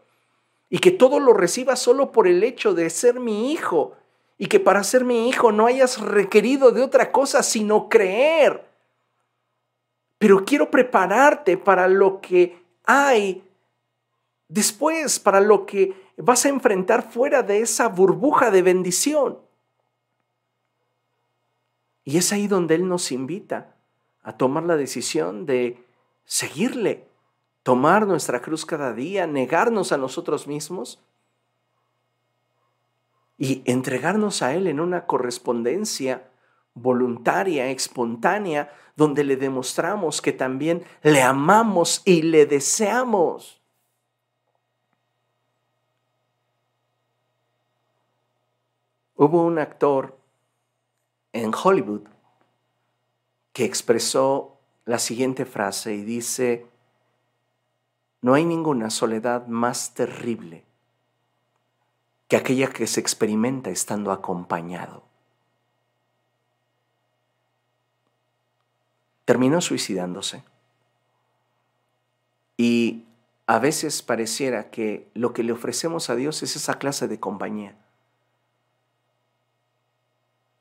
[0.69, 3.93] y que todo lo recibas solo por el hecho de ser mi hijo
[4.37, 8.65] y que para ser mi hijo no hayas requerido de otra cosa sino creer.
[10.19, 13.45] Pero quiero prepararte para lo que hay
[14.49, 19.39] después, para lo que vas a enfrentar fuera de esa burbuja de bendición.
[22.05, 23.77] Y es ahí donde Él nos invita
[24.23, 25.85] a tomar la decisión de
[26.25, 27.09] seguirle,
[27.63, 31.03] tomar nuestra cruz cada día, negarnos a nosotros mismos
[33.39, 36.31] y entregarnos a Él en una correspondencia
[36.75, 43.64] voluntaria, espontánea, donde le demostramos que también le amamos y le deseamos.
[49.17, 50.19] Hubo un actor
[51.33, 52.03] en Hollywood
[53.53, 56.67] que expresó la siguiente frase y dice,
[58.21, 60.65] no hay ninguna soledad más terrible
[62.29, 65.05] que aquella que se experimenta estando acompañado.
[69.25, 70.43] Terminó suicidándose.
[72.57, 73.05] Y
[73.47, 77.77] a veces pareciera que lo que le ofrecemos a Dios es esa clase de compañía,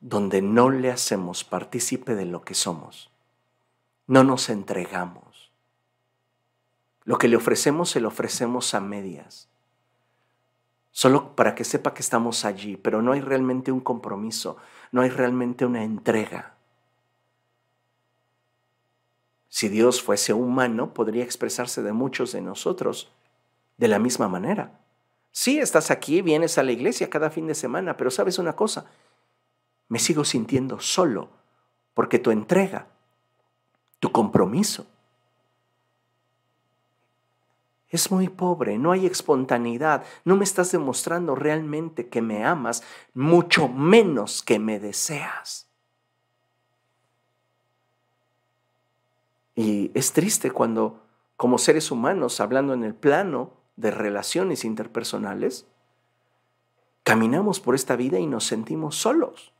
[0.03, 3.09] donde no le hacemos partícipe de lo que somos,
[4.05, 5.33] no nos entregamos
[7.05, 9.49] lo que le ofrecemos se lo ofrecemos a medias,
[10.91, 14.57] solo para que sepa que estamos allí, pero no hay realmente un compromiso,
[14.91, 16.53] no hay realmente una entrega.
[19.49, 23.11] Si Dios fuese humano, podría expresarse de muchos de nosotros
[23.77, 24.79] de la misma manera.
[25.31, 28.85] Sí, estás aquí, vienes a la iglesia cada fin de semana, pero sabes una cosa,
[29.93, 31.29] me sigo sintiendo solo
[31.93, 32.87] porque tu entrega,
[33.99, 34.87] tu compromiso,
[37.89, 42.81] es muy pobre, no hay espontaneidad, no me estás demostrando realmente que me amas,
[43.13, 45.67] mucho menos que me deseas.
[49.53, 51.03] Y es triste cuando,
[51.37, 55.67] como seres humanos, hablando en el plano de relaciones interpersonales,
[57.03, 59.53] caminamos por esta vida y nos sentimos solos.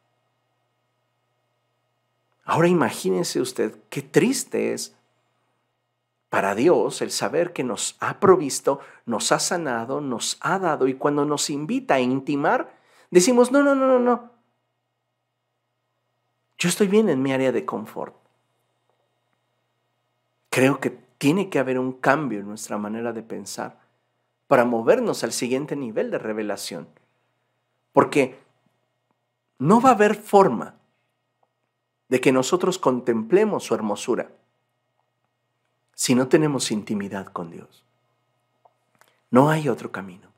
[2.44, 4.96] Ahora imagínense usted qué triste es
[6.30, 10.96] para Dios el saber que nos ha provisto, nos ha sanado, nos ha dado y
[10.96, 12.76] cuando nos invita a intimar,
[13.12, 14.32] decimos, no, no, no, no, no.
[16.58, 18.16] Yo estoy bien en mi área de confort.
[20.50, 23.80] Creo que tiene que haber un cambio en nuestra manera de pensar
[24.48, 26.88] para movernos al siguiente nivel de revelación.
[27.92, 28.40] Porque
[29.60, 30.76] no va a haber forma
[32.14, 34.30] de que nosotros contemplemos su hermosura
[35.96, 37.88] si no tenemos intimidad con Dios.
[39.32, 40.30] No hay otro camino.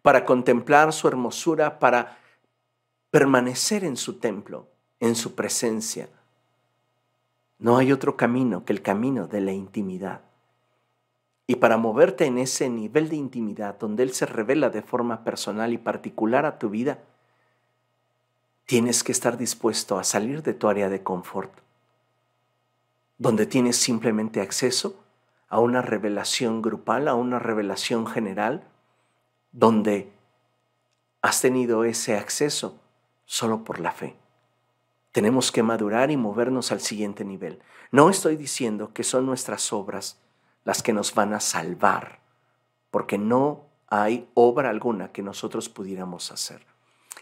[0.00, 2.16] Para contemplar su hermosura, para
[3.10, 4.66] permanecer en su templo,
[4.98, 6.08] en su presencia,
[7.58, 10.22] no hay otro camino que el camino de la intimidad.
[11.46, 15.74] Y para moverte en ese nivel de intimidad donde Él se revela de forma personal
[15.74, 17.02] y particular a tu vida,
[18.68, 21.50] tienes que estar dispuesto a salir de tu área de confort,
[23.16, 25.02] donde tienes simplemente acceso
[25.48, 28.68] a una revelación grupal, a una revelación general,
[29.52, 30.12] donde
[31.22, 32.78] has tenido ese acceso
[33.24, 34.16] solo por la fe.
[35.12, 37.62] Tenemos que madurar y movernos al siguiente nivel.
[37.90, 40.20] No estoy diciendo que son nuestras obras
[40.64, 42.20] las que nos van a salvar,
[42.90, 46.66] porque no hay obra alguna que nosotros pudiéramos hacer.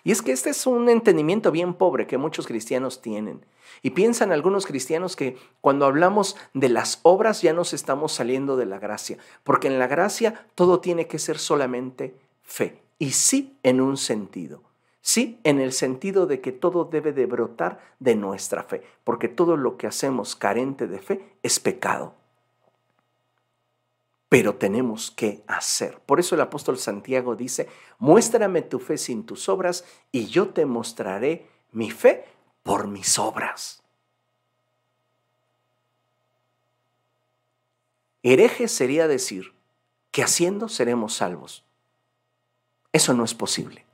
[0.06, 3.44] Y es que este es un entendimiento bien pobre que muchos cristianos tienen.
[3.82, 8.66] Y piensan algunos cristianos que cuando hablamos de las obras ya nos estamos saliendo de
[8.66, 12.80] la gracia, porque en la gracia todo tiene que ser solamente fe.
[13.00, 14.62] Y sí en un sentido.
[15.00, 19.56] Sí, en el sentido de que todo debe de brotar de nuestra fe, porque todo
[19.56, 22.14] lo que hacemos carente de fe es pecado.
[24.28, 26.00] Pero tenemos que hacer.
[26.00, 27.68] Por eso el apóstol Santiago dice,
[27.98, 32.24] muéstrame tu fe sin tus obras y yo te mostraré mi fe
[32.62, 33.82] por mis obras.
[38.22, 39.52] Hereje sería decir
[40.10, 41.64] que haciendo seremos salvos.
[42.92, 43.84] Eso no es posible.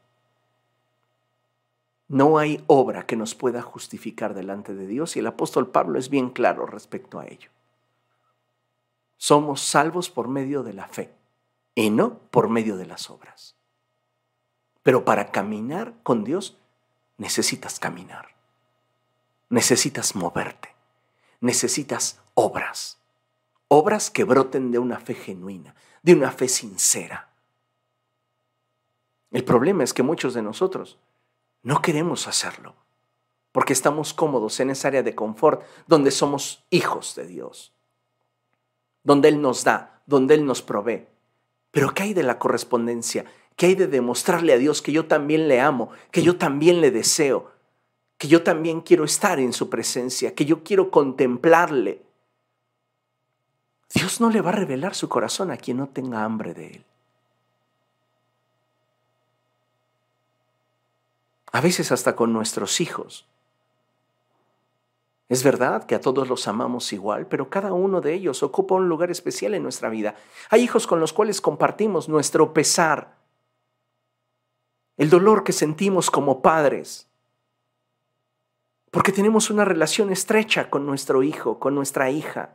[2.08, 6.08] No hay obra que nos pueda justificar delante de Dios y el apóstol Pablo es
[6.08, 7.50] bien claro respecto a ello.
[9.22, 11.14] Somos salvos por medio de la fe
[11.76, 13.54] y no por medio de las obras.
[14.82, 16.58] Pero para caminar con Dios
[17.18, 18.34] necesitas caminar,
[19.48, 20.74] necesitas moverte,
[21.40, 22.98] necesitas obras,
[23.68, 27.28] obras que broten de una fe genuina, de una fe sincera.
[29.30, 30.98] El problema es que muchos de nosotros
[31.62, 32.74] no queremos hacerlo,
[33.52, 37.72] porque estamos cómodos en esa área de confort donde somos hijos de Dios,
[39.04, 41.06] donde Él nos da, donde Él nos provee.
[41.70, 43.24] Pero ¿qué hay de la correspondencia?
[43.56, 46.90] ¿Qué hay de demostrarle a Dios que yo también le amo, que yo también le
[46.90, 47.50] deseo,
[48.18, 52.02] que yo también quiero estar en su presencia, que yo quiero contemplarle?
[53.94, 56.84] Dios no le va a revelar su corazón a quien no tenga hambre de Él.
[61.52, 63.26] a veces hasta con nuestros hijos.
[65.32, 68.90] Es verdad que a todos los amamos igual, pero cada uno de ellos ocupa un
[68.90, 70.14] lugar especial en nuestra vida.
[70.50, 73.16] Hay hijos con los cuales compartimos nuestro pesar,
[74.98, 77.08] el dolor que sentimos como padres,
[78.90, 82.50] porque tenemos una relación estrecha con nuestro hijo, con nuestra hija.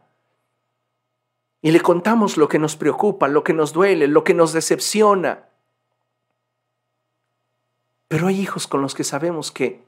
[1.63, 5.45] Y le contamos lo que nos preocupa, lo que nos duele, lo que nos decepciona.
[8.07, 9.86] Pero hay hijos con los que sabemos que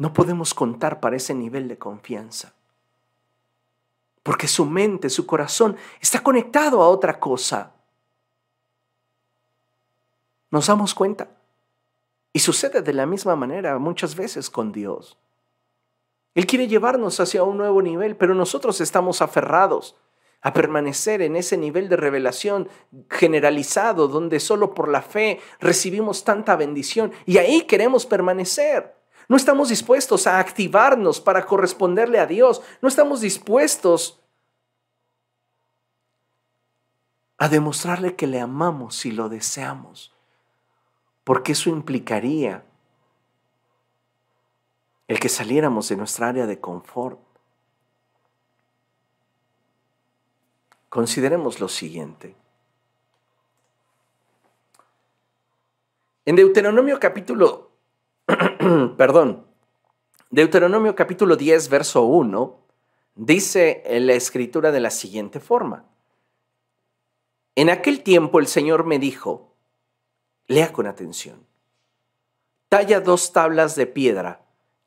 [0.00, 2.54] no podemos contar para ese nivel de confianza.
[4.22, 7.74] Porque su mente, su corazón está conectado a otra cosa.
[10.50, 11.28] ¿Nos damos cuenta?
[12.32, 15.18] Y sucede de la misma manera muchas veces con Dios.
[16.34, 19.96] Él quiere llevarnos hacia un nuevo nivel, pero nosotros estamos aferrados
[20.40, 22.70] a permanecer en ese nivel de revelación
[23.10, 28.98] generalizado donde solo por la fe recibimos tanta bendición y ahí queremos permanecer.
[29.30, 32.62] No estamos dispuestos a activarnos para corresponderle a Dios.
[32.82, 34.20] No estamos dispuestos
[37.38, 40.12] a demostrarle que le amamos si lo deseamos.
[41.22, 42.64] Porque eso implicaría
[45.06, 47.20] el que saliéramos de nuestra área de confort
[50.88, 52.34] Consideremos lo siguiente.
[56.24, 57.69] En Deuteronomio capítulo,
[58.96, 59.46] perdón,
[60.30, 62.58] Deuteronomio capítulo 10, verso 1,
[63.14, 65.84] dice en la escritura de la siguiente forma.
[67.54, 69.54] En aquel tiempo el Señor me dijo,
[70.46, 71.46] lea con atención,
[72.68, 74.42] talla dos tablas de piedra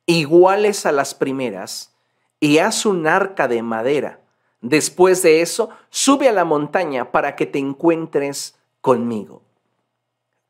[0.05, 1.95] iguales a las primeras
[2.39, 4.19] y haz un arca de madera.
[4.61, 9.41] Después de eso, sube a la montaña para que te encuentres conmigo.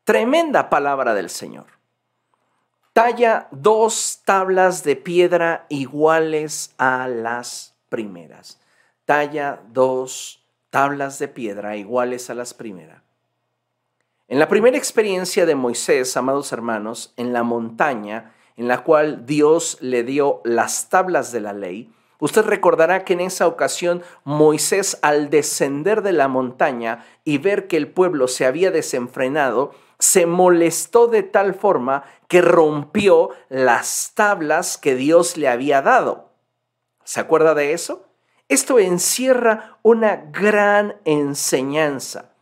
[0.04, 1.66] Tremenda palabra del Señor.
[2.94, 8.60] Talla dos tablas de piedra iguales a las primeras.
[9.04, 13.02] Talla dos tablas de piedra iguales a las primeras.
[14.28, 19.76] En la primera experiencia de Moisés, amados hermanos, en la montaña, en la cual Dios
[19.80, 25.30] le dio las tablas de la ley, usted recordará que en esa ocasión Moisés al
[25.30, 29.72] descender de la montaña y ver que el pueblo se había desenfrenado,
[30.04, 36.28] se molestó de tal forma que rompió las tablas que Dios le había dado.
[37.04, 38.04] ¿Se acuerda de eso?
[38.50, 42.32] Esto encierra una gran enseñanza.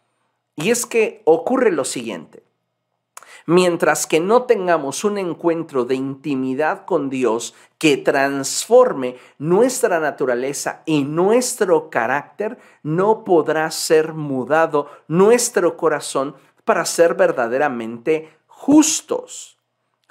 [0.57, 2.43] Y es que ocurre lo siguiente.
[3.47, 11.05] Mientras que no tengamos un encuentro de intimidad con Dios que transforme nuestra naturaleza y
[11.05, 19.59] nuestro carácter, no podrá ser mudado nuestro corazón para ser verdaderamente justos.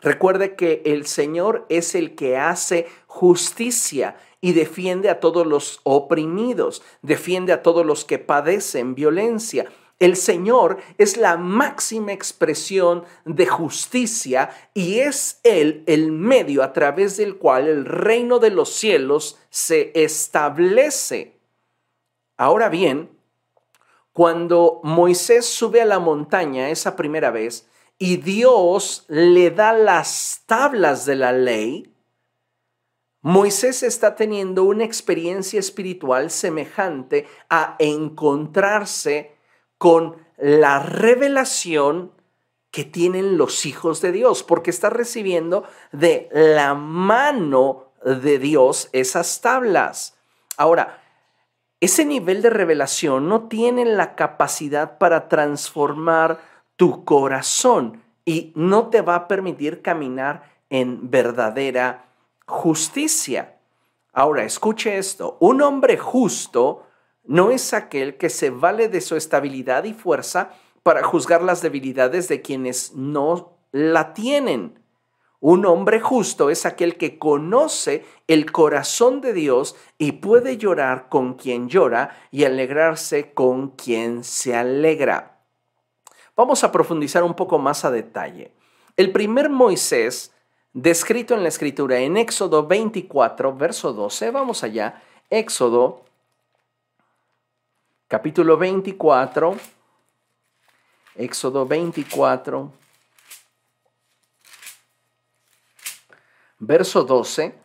[0.02, 6.82] Recuerde que el Señor es el que hace justicia y defiende a todos los oprimidos,
[7.04, 9.72] defiende a todos los que padecen violencia.
[10.00, 17.18] El Señor es la máxima expresión de justicia y es Él el medio a través
[17.18, 21.38] del cual el reino de los cielos se establece.
[22.36, 23.12] Ahora bien,
[24.14, 31.06] cuando Moisés sube a la montaña esa primera vez y Dios le da las tablas
[31.06, 31.94] de la ley,
[33.22, 39.36] Moisés está teniendo una experiencia espiritual semejante a encontrarse
[39.78, 42.12] con la revelación
[42.72, 49.42] que tienen los hijos de Dios, porque está recibiendo de la mano de Dios esas
[49.42, 50.18] tablas.
[50.58, 51.01] Ahora,
[51.82, 56.40] ese nivel de revelación no tiene la capacidad para transformar
[56.76, 62.06] tu corazón y no te va a permitir caminar en verdadera
[62.46, 63.58] justicia.
[64.14, 66.86] Ahora, escuche esto, un hombre justo
[67.24, 70.52] no es aquel que se vale de su estabilidad y fuerza
[70.84, 74.81] para juzgar las debilidades de quienes no la tienen.
[75.42, 81.34] Un hombre justo es aquel que conoce el corazón de Dios y puede llorar con
[81.34, 85.40] quien llora y alegrarse con quien se alegra.
[86.36, 88.54] Vamos a profundizar un poco más a detalle.
[88.96, 90.32] El primer Moisés,
[90.74, 96.04] descrito en la escritura en Éxodo 24, verso 12, vamos allá, Éxodo
[98.08, 99.56] capítulo 24,
[101.16, 102.81] Éxodo 24,
[106.62, 107.56] verso 12,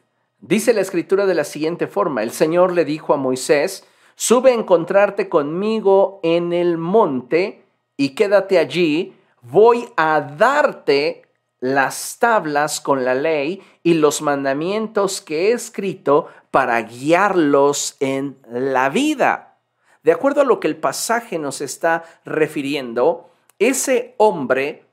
[0.41, 3.87] dice la escritura de la siguiente forma, el Señor le dijo a Moisés,
[4.17, 7.63] sube a encontrarte conmigo en el monte
[7.97, 11.23] y quédate allí, voy a darte
[11.61, 18.89] las tablas con la ley y los mandamientos que he escrito para guiarlos en la
[18.89, 19.59] vida.
[20.03, 23.29] De acuerdo a lo que el pasaje nos está refiriendo,
[23.59, 24.86] ese hombre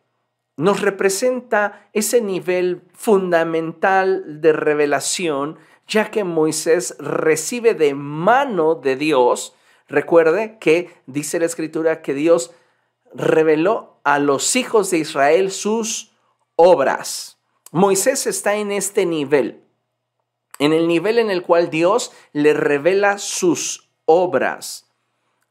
[0.56, 9.56] nos representa ese nivel fundamental de revelación, ya que Moisés recibe de mano de Dios,
[9.88, 12.52] recuerde que dice la escritura que Dios
[13.14, 16.14] reveló a los hijos de Israel sus
[16.56, 17.38] obras.
[17.72, 19.64] Moisés está en este nivel,
[20.60, 24.93] en el nivel en el cual Dios le revela sus obras.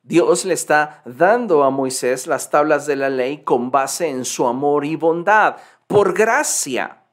[0.03, 4.47] Dios le está dando a Moisés las tablas de la ley con base en su
[4.47, 7.05] amor y bondad, por gracia.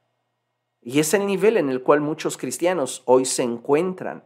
[0.82, 4.24] Y es el nivel en el cual muchos cristianos hoy se encuentran.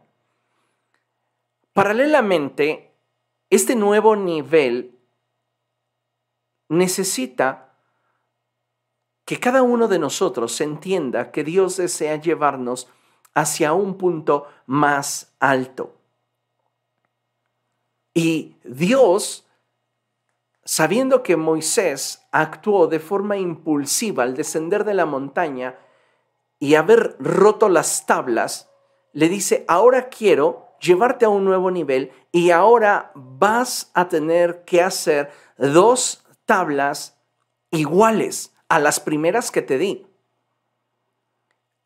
[1.73, 2.91] Paralelamente,
[3.49, 4.97] este nuevo nivel
[6.69, 7.77] necesita
[9.25, 12.87] que cada uno de nosotros entienda que Dios desea llevarnos
[13.33, 15.94] hacia un punto más alto.
[18.17, 19.45] Y Dios,
[20.63, 25.77] sabiendo que Moisés actuó de forma impulsiva al descender de la montaña
[26.57, 28.71] y haber roto las tablas,
[29.11, 34.81] le dice, ahora quiero llevarte a un nuevo nivel y ahora vas a tener que
[34.81, 37.19] hacer dos tablas
[37.71, 40.07] iguales a las primeras que te di.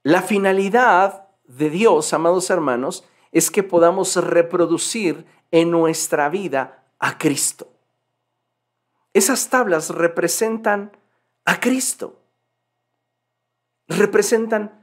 [0.03, 7.67] La finalidad de Dios, amados hermanos, es que podamos reproducir en nuestra vida a Cristo.
[9.13, 10.91] Esas tablas representan
[11.45, 12.19] a Cristo.
[13.87, 14.79] Representan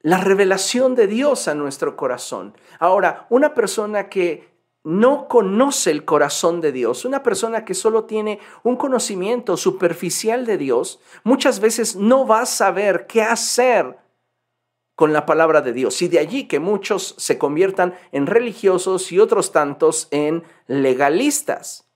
[0.00, 2.56] la revelación de Dios a nuestro corazón.
[2.78, 4.48] Ahora, una persona que
[4.84, 10.56] no conoce el corazón de Dios, una persona que solo tiene un conocimiento superficial de
[10.56, 13.98] Dios, muchas veces no va a saber qué hacer
[14.98, 16.02] con la palabra de Dios.
[16.02, 21.88] Y de allí que muchos se conviertan en religiosos y otros tantos en legalistas.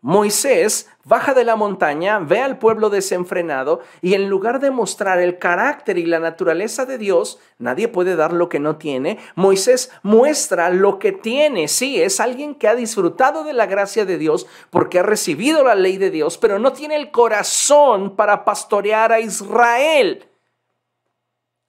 [0.00, 5.40] Moisés baja de la montaña, ve al pueblo desenfrenado y en lugar de mostrar el
[5.40, 10.70] carácter y la naturaleza de Dios, nadie puede dar lo que no tiene, Moisés muestra
[10.70, 11.66] lo que tiene.
[11.66, 15.74] Sí, es alguien que ha disfrutado de la gracia de Dios porque ha recibido la
[15.74, 20.28] ley de Dios, pero no tiene el corazón para pastorear a Israel.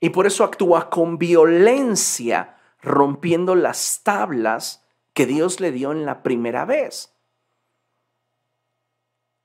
[0.04, 6.24] Y por eso actúa con violencia, rompiendo las tablas que Dios le dio en la
[6.24, 7.16] primera vez.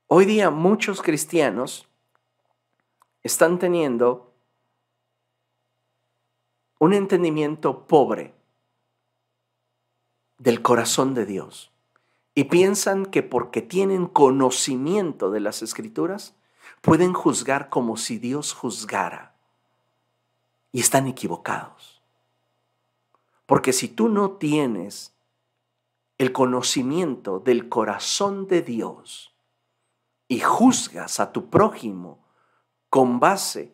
[0.07, 1.87] Hoy día muchos cristianos
[3.23, 4.33] están teniendo
[6.77, 8.33] un entendimiento pobre
[10.39, 11.71] del corazón de Dios
[12.35, 16.35] y piensan que porque tienen conocimiento de las escrituras
[16.81, 19.38] pueden juzgar como si Dios juzgara.
[20.71, 22.01] Y están equivocados.
[23.45, 25.13] Porque si tú no tienes
[26.17, 29.29] el conocimiento del corazón de Dios,
[30.29, 32.19] y juzgas a tu prójimo
[32.89, 33.73] con base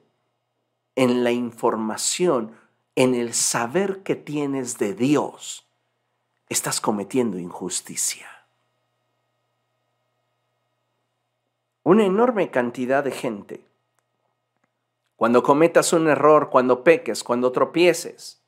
[0.95, 2.55] en la información,
[2.95, 5.67] en el saber que tienes de Dios,
[6.47, 8.27] estás cometiendo injusticia.
[11.83, 13.64] Una enorme cantidad de gente,
[15.15, 18.41] cuando cometas un error, cuando peques, cuando tropieces,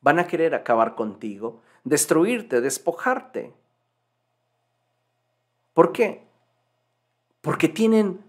[0.00, 3.52] van a querer acabar contigo, destruirte, despojarte.
[5.72, 6.24] ¿Por qué?
[7.44, 8.24] porque tienen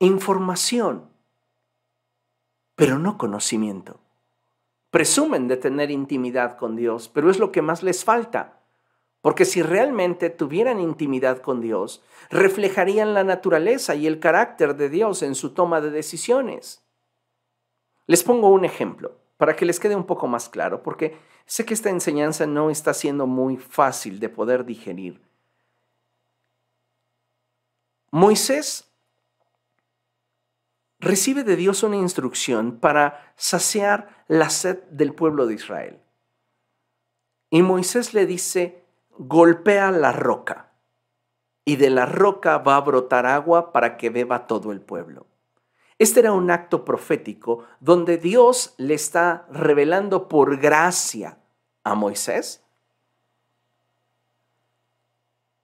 [0.00, 1.08] información,
[2.74, 4.00] pero no conocimiento.
[4.90, 8.59] Presumen de tener intimidad con Dios, pero es lo que más les falta.
[9.20, 15.22] Porque si realmente tuvieran intimidad con Dios, reflejarían la naturaleza y el carácter de Dios
[15.22, 16.82] en su toma de decisiones.
[18.06, 21.16] Les pongo un ejemplo para que les quede un poco más claro, porque
[21.46, 25.20] sé que esta enseñanza no está siendo muy fácil de poder digerir.
[28.10, 28.90] Moisés
[30.98, 36.00] recibe de Dios una instrucción para saciar la sed del pueblo de Israel.
[37.50, 38.84] Y Moisés le dice,
[39.18, 40.72] golpea la roca,
[41.64, 45.26] y de la roca va a brotar agua para que beba todo el pueblo.
[45.98, 51.38] Este era un acto profético donde Dios le está revelando por gracia
[51.84, 52.64] a Moisés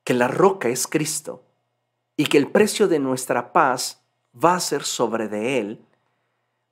[0.07, 1.43] que la roca es Cristo
[2.17, 5.85] y que el precio de nuestra paz va a ser sobre de Él,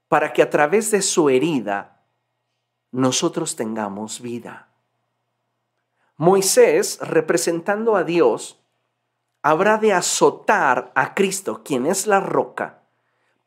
[0.07, 2.05] para que a través de su herida
[2.93, 4.69] nosotros tengamos vida.
[6.17, 8.61] Moisés, representando a Dios,
[9.43, 12.83] habrá de azotar a Cristo, quien es la roca,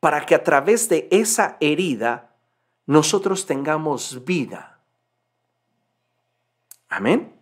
[0.00, 2.36] para que a través de esa herida
[2.86, 4.80] nosotros tengamos vida.
[6.88, 7.34] Amén.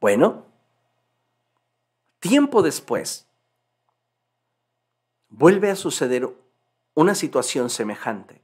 [0.00, 0.50] Bueno,
[2.20, 3.26] Tiempo después,
[5.30, 6.28] vuelve a suceder
[6.92, 8.42] una situación semejante.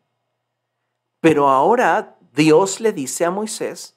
[1.21, 3.96] Pero ahora Dios le dice a Moisés,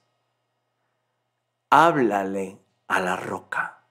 [1.70, 3.84] háblale a la roca.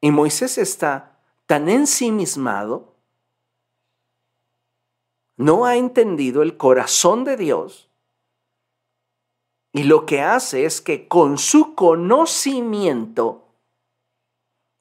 [0.00, 2.94] Y Moisés está tan ensimismado,
[5.36, 7.90] no ha entendido el corazón de Dios,
[9.72, 13.48] y lo que hace es que con su conocimiento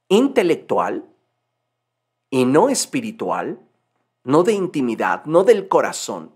[0.08, 1.10] intelectual
[2.30, 3.60] y no espiritual,
[4.24, 6.32] no de intimidad, no del corazón,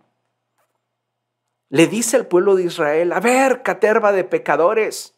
[1.70, 5.18] le dice al pueblo de Israel, a ver, caterva de pecadores,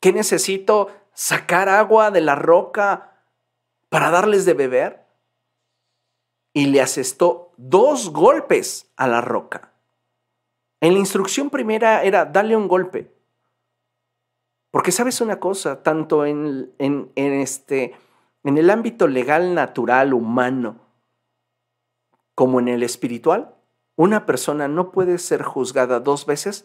[0.00, 3.24] ¿qué necesito sacar agua de la roca
[3.88, 5.06] para darles de beber?
[6.52, 9.72] Y le asestó dos golpes a la roca.
[10.80, 13.12] En la instrucción primera era darle un golpe.
[14.70, 17.94] Porque sabes una cosa, tanto en, en, este,
[18.44, 20.80] en el ámbito legal, natural, humano,
[22.34, 23.57] como en el espiritual,
[23.98, 26.64] una persona no puede ser juzgada dos veces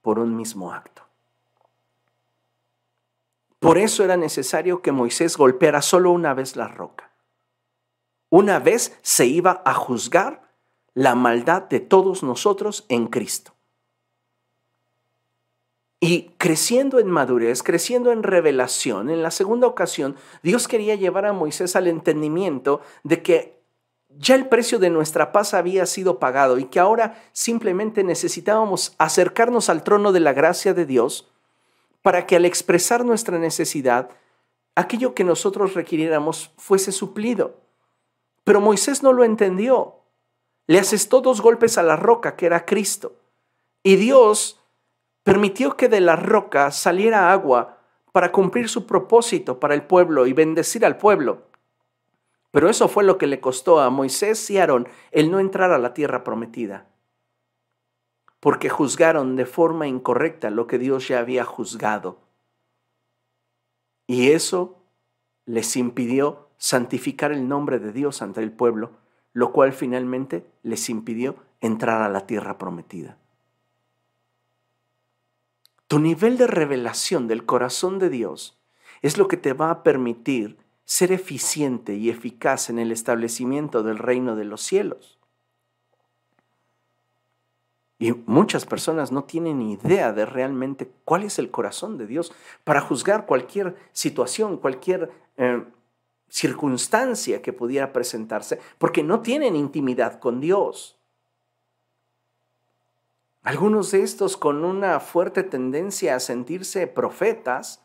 [0.00, 1.02] por un mismo acto.
[3.60, 7.12] Por eso era necesario que Moisés golpeara solo una vez la roca.
[8.30, 10.42] Una vez se iba a juzgar
[10.92, 13.52] la maldad de todos nosotros en Cristo.
[16.00, 21.32] Y creciendo en madurez, creciendo en revelación, en la segunda ocasión, Dios quería llevar a
[21.32, 23.61] Moisés al entendimiento de que
[24.18, 29.68] ya el precio de nuestra paz había sido pagado y que ahora simplemente necesitábamos acercarnos
[29.68, 31.28] al trono de la gracia de Dios
[32.02, 34.10] para que al expresar nuestra necesidad,
[34.74, 37.60] aquello que nosotros requiriéramos fuese suplido.
[38.44, 40.00] Pero Moisés no lo entendió.
[40.66, 43.16] Le asestó dos golpes a la roca, que era Cristo.
[43.82, 44.60] Y Dios
[45.22, 47.78] permitió que de la roca saliera agua
[48.12, 51.51] para cumplir su propósito para el pueblo y bendecir al pueblo.
[52.52, 55.78] Pero eso fue lo que le costó a Moisés y Aarón el no entrar a
[55.78, 56.86] la tierra prometida,
[58.38, 62.20] porque juzgaron de forma incorrecta lo que Dios ya había juzgado.
[64.06, 64.84] Y eso
[65.46, 68.92] les impidió santificar el nombre de Dios ante el pueblo,
[69.32, 73.16] lo cual finalmente les impidió entrar a la tierra prometida.
[75.88, 78.62] Tu nivel de revelación del corazón de Dios
[79.00, 83.98] es lo que te va a permitir ser eficiente y eficaz en el establecimiento del
[83.98, 85.18] reino de los cielos.
[87.98, 92.32] Y muchas personas no tienen idea de realmente cuál es el corazón de Dios
[92.64, 95.64] para juzgar cualquier situación, cualquier eh,
[96.28, 100.98] circunstancia que pudiera presentarse, porque no tienen intimidad con Dios.
[103.42, 107.81] Algunos de estos con una fuerte tendencia a sentirse profetas,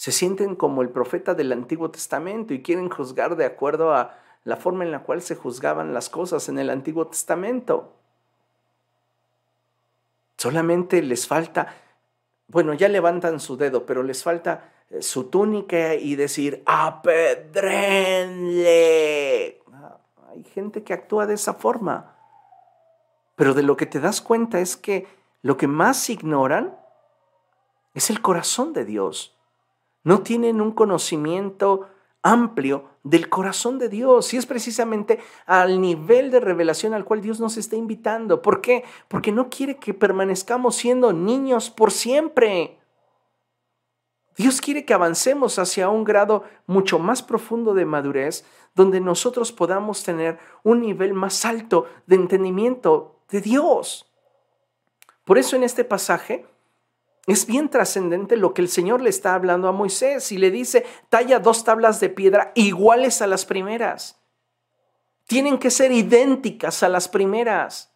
[0.00, 4.56] se sienten como el profeta del Antiguo Testamento y quieren juzgar de acuerdo a la
[4.56, 7.92] forma en la cual se juzgaban las cosas en el Antiguo Testamento.
[10.38, 11.74] Solamente les falta,
[12.48, 17.20] bueno, ya levantan su dedo, pero les falta eh, su túnica y decir, apedrenle.
[19.70, 19.98] Ah,
[20.30, 22.16] hay gente que actúa de esa forma.
[23.36, 25.06] Pero de lo que te das cuenta es que
[25.42, 26.74] lo que más ignoran
[27.92, 29.36] es el corazón de Dios.
[30.02, 31.88] No tienen un conocimiento
[32.22, 34.32] amplio del corazón de Dios.
[34.34, 38.42] Y es precisamente al nivel de revelación al cual Dios nos está invitando.
[38.42, 38.84] ¿Por qué?
[39.08, 42.78] Porque no quiere que permanezcamos siendo niños por siempre.
[44.36, 48.44] Dios quiere que avancemos hacia un grado mucho más profundo de madurez,
[48.74, 54.10] donde nosotros podamos tener un nivel más alto de entendimiento de Dios.
[55.24, 56.46] Por eso en este pasaje
[57.26, 60.86] es bien trascendente lo que el Señor le está hablando a Moisés y le dice,
[61.08, 64.20] talla dos tablas de piedra iguales a las primeras.
[65.26, 67.92] Tienen que ser idénticas a las primeras.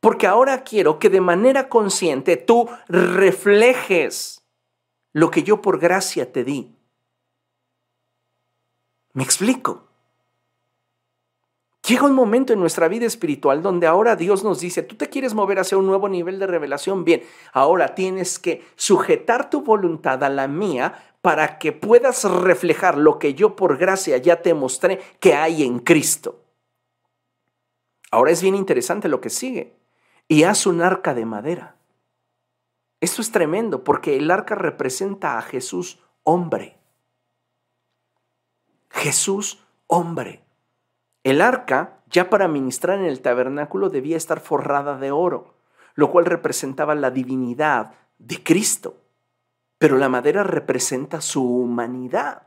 [0.00, 4.42] Porque ahora quiero que de manera consciente tú reflejes
[5.12, 6.76] lo que yo por gracia te di.
[9.14, 9.85] ¿Me explico?
[11.86, 15.34] Llega un momento en nuestra vida espiritual donde ahora Dios nos dice, tú te quieres
[15.34, 17.22] mover hacia un nuevo nivel de revelación, bien,
[17.52, 23.34] ahora tienes que sujetar tu voluntad a la mía para que puedas reflejar lo que
[23.34, 26.40] yo por gracia ya te mostré que hay en Cristo.
[28.10, 29.76] Ahora es bien interesante lo que sigue.
[30.26, 31.76] Y haz un arca de madera.
[33.00, 36.78] Esto es tremendo porque el arca representa a Jesús hombre.
[38.90, 40.45] Jesús hombre.
[41.26, 45.56] El arca, ya para ministrar en el tabernáculo, debía estar forrada de oro,
[45.96, 49.02] lo cual representaba la divinidad de Cristo.
[49.76, 52.46] Pero la madera representa su humanidad.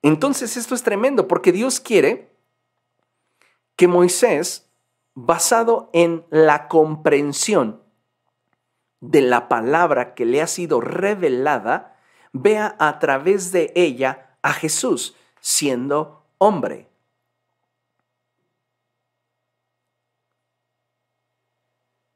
[0.00, 2.30] Entonces esto es tremendo porque Dios quiere
[3.74, 4.70] que Moisés,
[5.14, 7.82] basado en la comprensión
[9.00, 11.96] de la palabra que le ha sido revelada,
[12.32, 16.90] vea a través de ella a Jesús siendo hombre.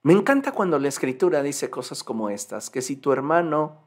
[0.02, 3.84] Me encanta cuando la escritura dice cosas como estas, que si tu hermano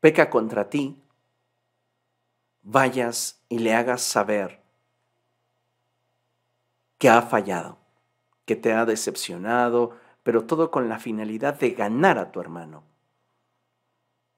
[0.00, 1.02] peca contra ti,
[2.62, 4.62] vayas y le hagas saber
[6.98, 7.78] que ha fallado,
[8.44, 12.84] que te ha decepcionado, pero todo con la finalidad de ganar a tu hermano.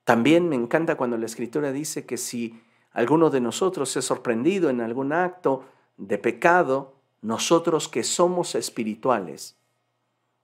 [0.05, 2.63] También me encanta cuando la escritura dice que si
[2.95, 5.65] alguno de nosotros se ha sorprendido en algún acto
[5.97, 9.57] de pecado, nosotros que somos espirituales,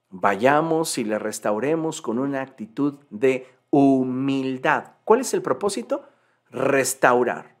[0.09, 4.91] vayamos y le restauremos con una actitud de humildad.
[5.05, 6.03] ¿Cuál es el propósito?
[6.49, 7.55] Restaurar.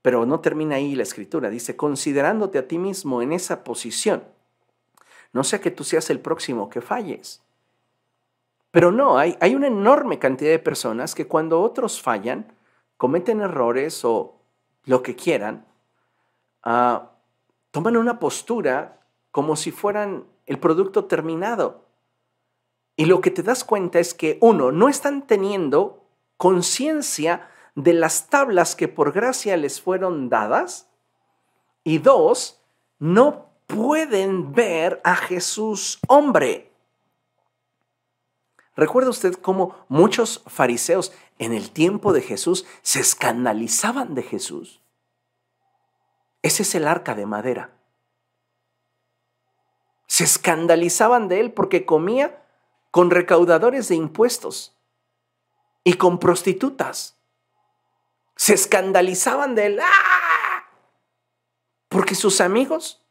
[0.00, 4.22] Pero no termina ahí la escritura, dice, considerándote a ti mismo en esa posición,
[5.32, 7.42] no sea que tú seas el próximo que falles.
[8.70, 12.46] Pero no, hay, hay una enorme cantidad de personas que cuando otros fallan,
[12.98, 14.42] cometen errores o
[14.84, 15.64] lo que quieran,
[16.62, 17.12] ah,
[17.70, 21.86] toman una postura como si fueran el producto terminado.
[22.96, 26.04] Y lo que te das cuenta es que, uno, no están teniendo
[26.36, 30.90] conciencia de las tablas que por gracia les fueron dadas.
[31.84, 32.60] Y dos,
[32.98, 36.72] no pueden ver a Jesús hombre.
[38.74, 44.80] ¿Recuerda usted cómo muchos fariseos en el tiempo de Jesús se escandalizaban de Jesús?
[46.42, 47.72] Ese es el arca de madera.
[50.06, 52.42] Se escandalizaban de él porque comía
[52.90, 54.76] con recaudadores de impuestos
[55.84, 57.16] y con prostitutas.
[58.36, 60.64] Se escandalizaban de él ¡ah!
[61.88, 63.02] porque sus amigos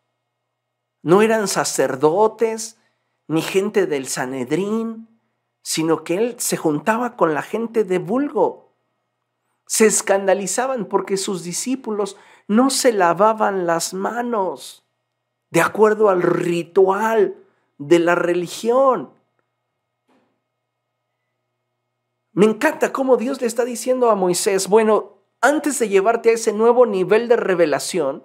[1.01, 2.77] no eran sacerdotes
[3.27, 5.16] ni gente del Sanedrín,
[5.67, 8.71] sino que él se juntaba con la gente de vulgo.
[9.65, 12.15] Se escandalizaban porque sus discípulos
[12.47, 14.85] no se lavaban las manos
[15.49, 17.35] de acuerdo al ritual
[17.79, 19.11] de la religión.
[22.31, 26.53] Me encanta cómo Dios le está diciendo a Moisés, bueno, antes de llevarte a ese
[26.53, 28.23] nuevo nivel de revelación,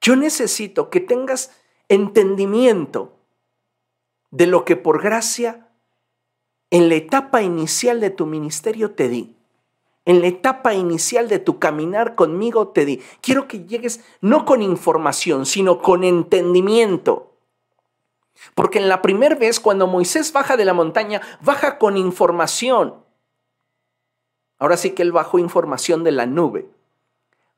[0.00, 1.50] yo necesito que tengas
[1.88, 3.18] entendimiento
[4.30, 5.61] de lo que por gracia
[6.72, 9.36] en la etapa inicial de tu ministerio te di
[10.04, 13.00] en la etapa inicial de tu caminar conmigo te di.
[13.20, 17.36] Quiero que llegues no con información, sino con entendimiento.
[18.54, 22.96] Porque en la primera vez, cuando Moisés baja de la montaña, baja con información.
[24.58, 26.68] Ahora sí que él bajó información de la nube.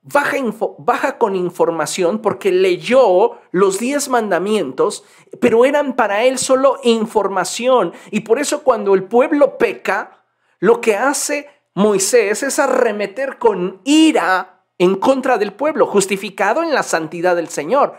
[0.07, 5.03] Baja, con información porque leyó los diez mandamientos,
[5.41, 7.95] pero eran para él solo información.
[8.11, 10.23] Y por eso cuando el pueblo peca,
[10.59, 16.83] lo que hace Moisés es arremeter con ira en contra del pueblo, justificado en la
[16.83, 17.97] santidad del Señor.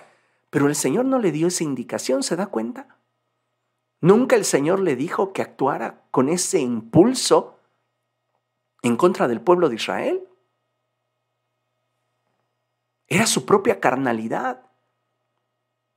[0.51, 2.99] Pero el Señor no le dio esa indicación, ¿se da cuenta?
[3.99, 7.57] Nunca el Señor le dijo que actuara con ese impulso
[8.83, 10.27] en contra del pueblo de Israel.
[13.07, 14.63] Era su propia carnalidad.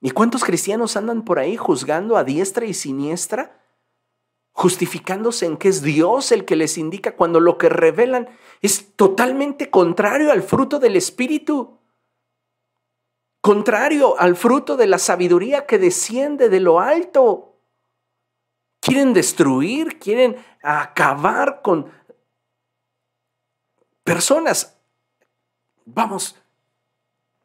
[0.01, 3.59] ¿Y cuántos cristianos andan por ahí juzgando a diestra y siniestra
[4.59, 8.29] justificándose en que es Dios el que les indica cuando lo que revelan
[8.61, 11.79] es totalmente contrario al fruto del Espíritu,
[13.41, 17.61] contrario al fruto de la sabiduría que desciende de lo alto.
[18.81, 21.93] Quieren destruir, quieren acabar con
[24.03, 24.77] personas.
[25.85, 26.35] Vamos,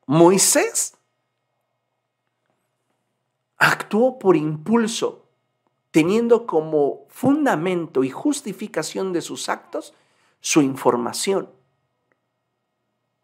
[0.05, 0.97] Moisés
[3.57, 5.23] actuó por impulso
[5.91, 9.93] teniendo como fundamento y justificación de sus actos
[10.41, 11.51] su información.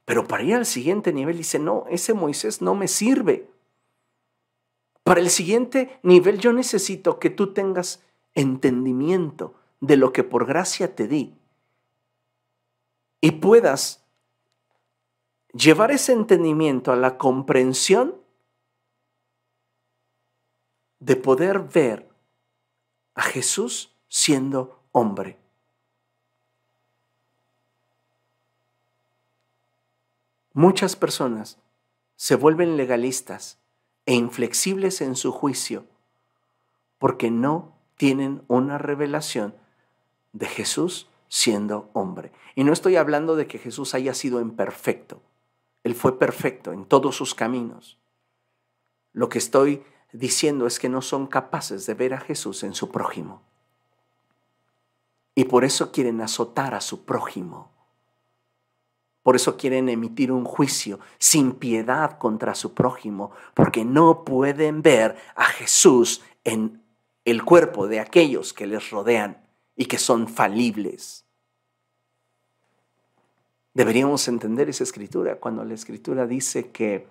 [0.06, 3.50] Pero para ir al siguiente nivel dice, no, ese Moisés no me sirve.
[5.04, 8.04] Para el siguiente nivel yo necesito que tú tengas
[8.36, 11.34] entendimiento de lo que por gracia te di
[13.20, 13.99] y puedas
[15.54, 18.16] llevar ese entendimiento a la comprensión
[21.00, 22.10] de poder ver
[23.16, 25.38] a Jesús siendo hombre.
[30.54, 31.58] Muchas personas
[32.16, 33.60] se vuelven legalistas
[34.06, 35.86] e inflexibles en su juicio
[36.98, 39.56] porque no tienen una revelación
[40.34, 42.32] de Jesús siendo hombre.
[42.56, 45.22] Y no estoy hablando de que Jesús haya sido imperfecto.
[45.90, 47.98] Él fue perfecto en todos sus caminos.
[49.12, 49.84] Lo que estoy
[50.14, 53.42] diciendo es que no son capaces de ver a Jesús en su prójimo.
[55.34, 57.72] Y por eso quieren azotar a su prójimo.
[59.24, 65.18] Por eso quieren emitir un juicio sin piedad contra su prójimo, porque no pueden ver
[65.34, 66.84] a Jesús en
[67.26, 69.44] el cuerpo de aquellos que les rodean
[69.76, 71.26] y que son falibles.
[73.80, 77.08] Deberíamos entender esa escritura cuando la escritura dice que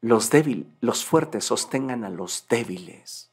[0.00, 3.28] los débiles, los fuertes sostengan a los débiles.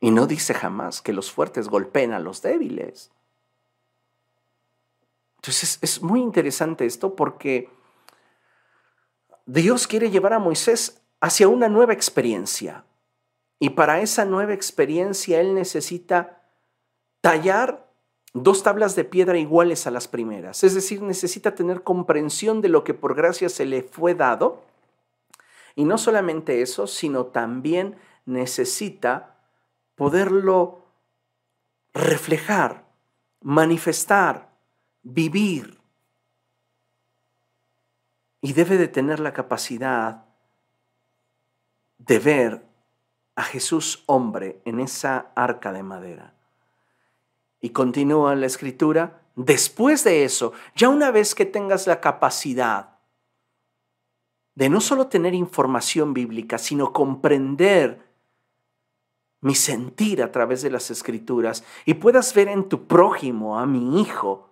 [0.00, 3.10] Y no dice jamás que los fuertes golpeen a los débiles.
[5.36, 7.70] Entonces es muy interesante esto porque
[9.46, 12.84] Dios quiere llevar a Moisés hacia una nueva experiencia.
[13.58, 16.42] Y para esa nueva experiencia Él necesita
[17.22, 17.87] tallar
[18.34, 20.64] dos tablas de piedra iguales a las primeras.
[20.64, 24.62] Es decir, necesita tener comprensión de lo que por gracia se le fue dado.
[25.74, 29.36] Y no solamente eso, sino también necesita
[29.94, 30.84] poderlo
[31.94, 32.84] reflejar,
[33.40, 34.50] manifestar,
[35.02, 35.78] vivir.
[38.40, 40.24] Y debe de tener la capacidad
[41.98, 42.64] de ver
[43.34, 46.37] a Jesús hombre en esa arca de madera.
[47.60, 52.98] Y continúa la escritura, después de eso, ya una vez que tengas la capacidad
[54.54, 58.08] de no solo tener información bíblica, sino comprender
[59.40, 64.00] mi sentir a través de las escrituras y puedas ver en tu prójimo a mi
[64.00, 64.50] hijo,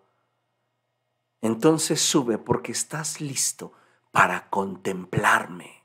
[1.43, 3.73] entonces sube porque estás listo
[4.13, 5.83] para contemplarme.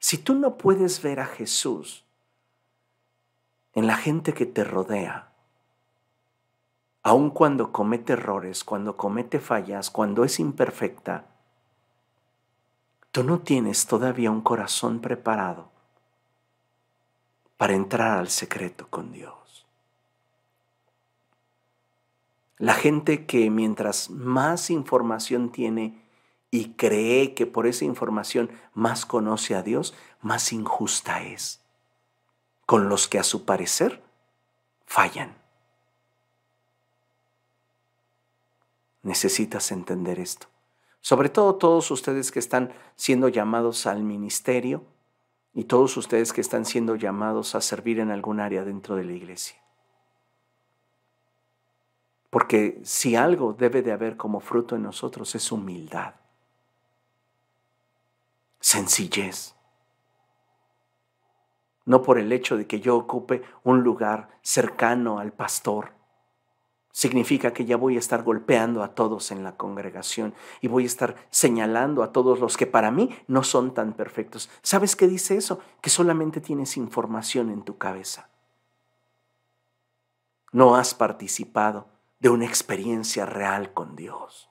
[0.00, 2.04] Si tú no puedes ver a Jesús
[3.72, 5.27] en la gente que te rodea,
[7.08, 11.24] aun cuando comete errores, cuando comete fallas, cuando es imperfecta,
[13.12, 15.70] tú no tienes todavía un corazón preparado
[17.56, 19.66] para entrar al secreto con Dios.
[22.58, 26.04] La gente que mientras más información tiene
[26.50, 31.62] y cree que por esa información más conoce a Dios, más injusta es,
[32.66, 34.02] con los que a su parecer
[34.84, 35.37] fallan.
[39.08, 40.48] Necesitas entender esto.
[41.00, 44.84] Sobre todo todos ustedes que están siendo llamados al ministerio,
[45.58, 49.10] y todos ustedes que están siendo llamados a servir en algún área dentro de la
[49.10, 49.60] iglesia.
[52.30, 56.14] Porque si algo debe de haber como fruto en nosotros es humildad,
[58.60, 59.56] sencillez.
[61.86, 65.90] No por el hecho de que yo ocupe un lugar cercano al pastor,
[66.98, 70.86] significa que ya voy a estar golpeando a todos en la congregación y voy a
[70.86, 74.50] estar señalando a todos los que para mí no son tan perfectos.
[74.62, 75.60] ¿Sabes qué dice eso?
[75.80, 78.30] Que solamente tienes información en tu cabeza.
[80.50, 81.86] No has participado
[82.18, 84.50] de una experiencia real con Dios.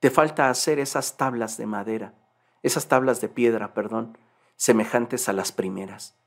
[0.00, 2.12] Te falta hacer esas tablas de madera,
[2.62, 4.18] esas tablas de piedra, perdón,
[4.56, 6.19] semejantes a las primeras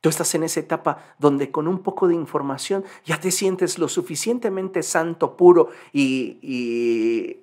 [0.00, 3.88] Tú estás en esa etapa donde con un poco de información ya te sientes lo
[3.88, 7.42] suficientemente santo, puro y,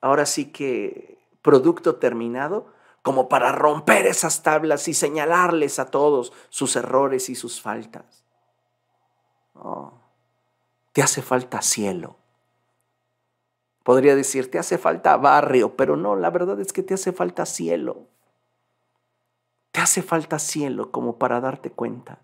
[0.00, 2.66] ahora sí que producto terminado
[3.02, 8.24] como para romper esas tablas y señalarles a todos sus errores y sus faltas.
[10.92, 12.16] te hace falta cielo.
[13.82, 17.44] Podría decir, te hace falta barrio, pero no, la verdad es que te hace falta
[17.44, 18.08] cielo.
[19.74, 22.20] Te hace falta cielo como para darte cuenta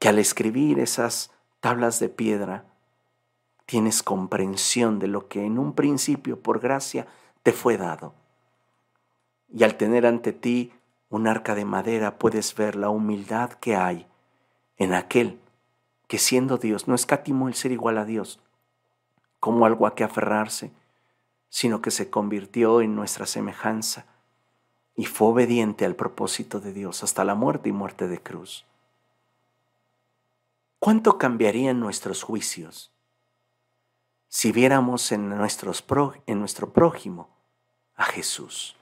[0.00, 1.30] que al escribir esas
[1.60, 2.64] tablas de piedra
[3.66, 7.06] tienes comprensión de lo que en un principio por gracia
[7.44, 8.14] te fue dado.
[9.48, 10.72] Y al tener ante ti
[11.08, 14.08] un arca de madera puedes ver la humildad que hay
[14.76, 15.38] en aquel
[16.08, 18.40] que siendo Dios no escatimó el ser igual a Dios
[19.38, 20.72] como algo a que aferrarse,
[21.48, 24.17] sino que se convirtió en nuestra semejanza
[24.98, 28.64] y fue obediente al propósito de Dios hasta la muerte y muerte de cruz.
[30.80, 32.90] ¿Cuánto cambiarían nuestros juicios
[34.26, 35.84] si viéramos en, nuestros
[36.26, 37.28] en nuestro prójimo
[37.94, 38.74] a Jesús?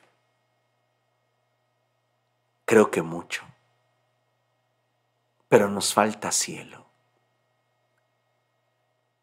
[2.65, 3.45] Creo que mucho,
[5.51, 6.87] pero nos falta cielo.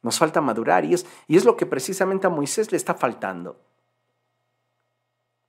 [0.03, 3.59] Nos falta madurar y es, y es lo que precisamente a Moisés le está faltando.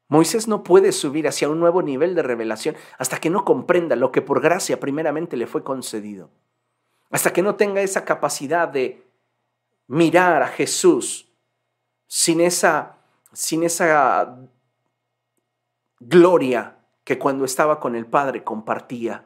[0.09, 4.13] Moisés no puede subir hacia un nuevo nivel de revelación hasta que no comprenda lo
[4.13, 6.31] que por gracia primeramente le fue concedido.
[7.11, 9.07] Hasta que no tenga esa capacidad de
[9.87, 11.33] mirar a Jesús
[12.07, 12.99] sin esa,
[13.33, 14.39] sin esa
[16.01, 19.25] gloria que cuando estaba con el Padre compartía.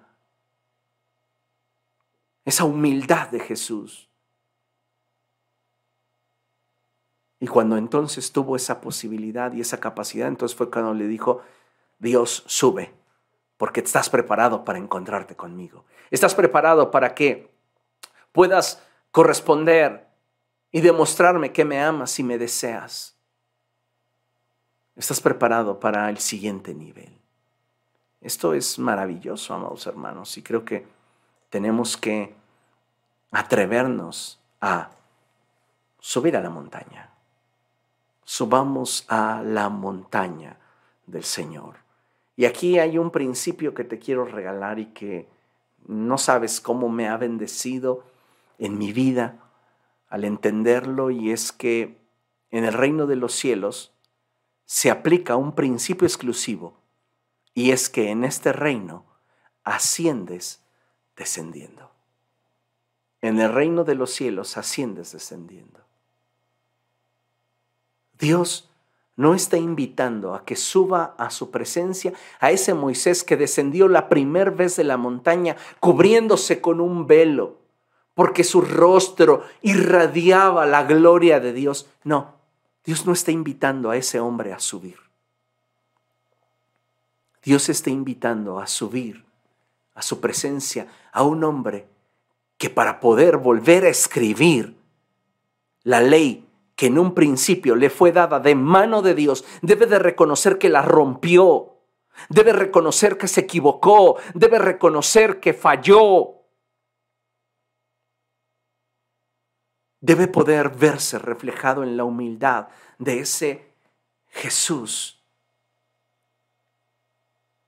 [2.44, 4.07] Esa humildad de Jesús.
[7.40, 11.43] Y cuando entonces tuvo esa posibilidad y esa capacidad, entonces fue cuando le dijo,
[11.98, 12.93] Dios sube,
[13.56, 15.85] porque estás preparado para encontrarte conmigo.
[16.10, 17.51] Estás preparado para que
[18.32, 18.82] puedas
[19.12, 20.09] corresponder
[20.73, 23.16] y demostrarme que me amas y me deseas.
[24.97, 27.16] Estás preparado para el siguiente nivel.
[28.20, 30.85] Esto es maravilloso, amados hermanos, y creo que
[31.51, 32.35] tenemos que
[33.31, 34.90] atrevernos a
[36.01, 37.12] subir a la montaña
[38.28, 40.59] subamos a la montaña
[41.06, 41.76] del Señor.
[42.36, 45.30] Y aquí hay un principio que te quiero regalar y que
[45.86, 48.05] no sabes cómo me ha bendecido
[48.59, 49.38] en mi vida
[50.10, 51.96] al entenderlo y es que
[52.50, 53.94] en el reino de los cielos
[54.66, 56.76] se aplica un principio exclusivo
[57.55, 59.06] y es que en este reino
[59.64, 60.60] asciendes
[61.16, 61.90] descendiendo.
[63.22, 65.88] En el reino de los cielos asciendes descendiendo.
[68.19, 68.69] Dios
[69.16, 74.09] no está invitando a que suba a su presencia a ese Moisés que descendió la
[74.09, 77.59] primera vez de la montaña cubriéndose con un velo
[78.19, 81.89] porque su rostro irradiaba la gloria de Dios.
[82.03, 82.35] No,
[82.85, 84.97] Dios no está invitando a ese hombre a subir.
[87.45, 89.24] Dios está invitando a subir
[89.95, 91.86] a su presencia a un hombre
[92.57, 94.77] que para poder volver a escribir
[95.85, 96.47] la ley
[96.78, 100.68] que en un principio le fue dada de mano de Dios, debe de reconocer que
[100.68, 101.80] la rompió,
[102.28, 106.36] debe reconocer que se equivocó, debe reconocer que falló.
[110.00, 112.68] Debe poder verse reflejado en la humildad
[113.00, 113.72] de ese
[114.28, 115.20] Jesús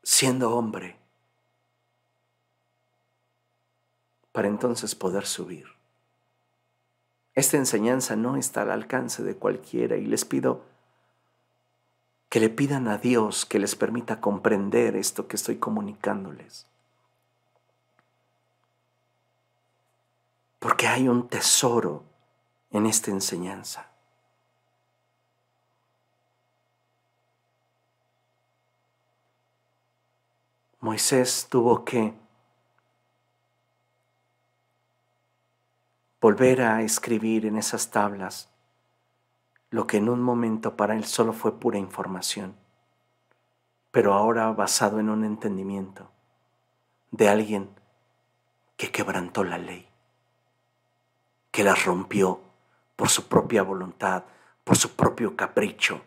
[0.05, 0.97] siendo hombre
[4.31, 5.80] para entonces poder subir.
[7.41, 10.61] Esta enseñanza no está al alcance de cualquiera y les pido
[12.29, 16.67] que le pidan a Dios que les permita comprender esto que estoy comunicándoles.
[20.59, 22.03] Porque hay un tesoro
[22.73, 23.89] en esta enseñanza.
[30.81, 32.13] Moisés tuvo que
[36.21, 38.51] volver a escribir en esas tablas
[39.71, 42.57] lo que en un momento para él solo fue pura información,
[43.91, 46.11] pero ahora basado en un entendimiento
[47.11, 47.71] de alguien
[48.77, 49.89] que quebrantó la ley,
[51.51, 52.41] que la rompió
[52.97, 54.25] por su propia voluntad,
[54.65, 56.03] por su propio capricho,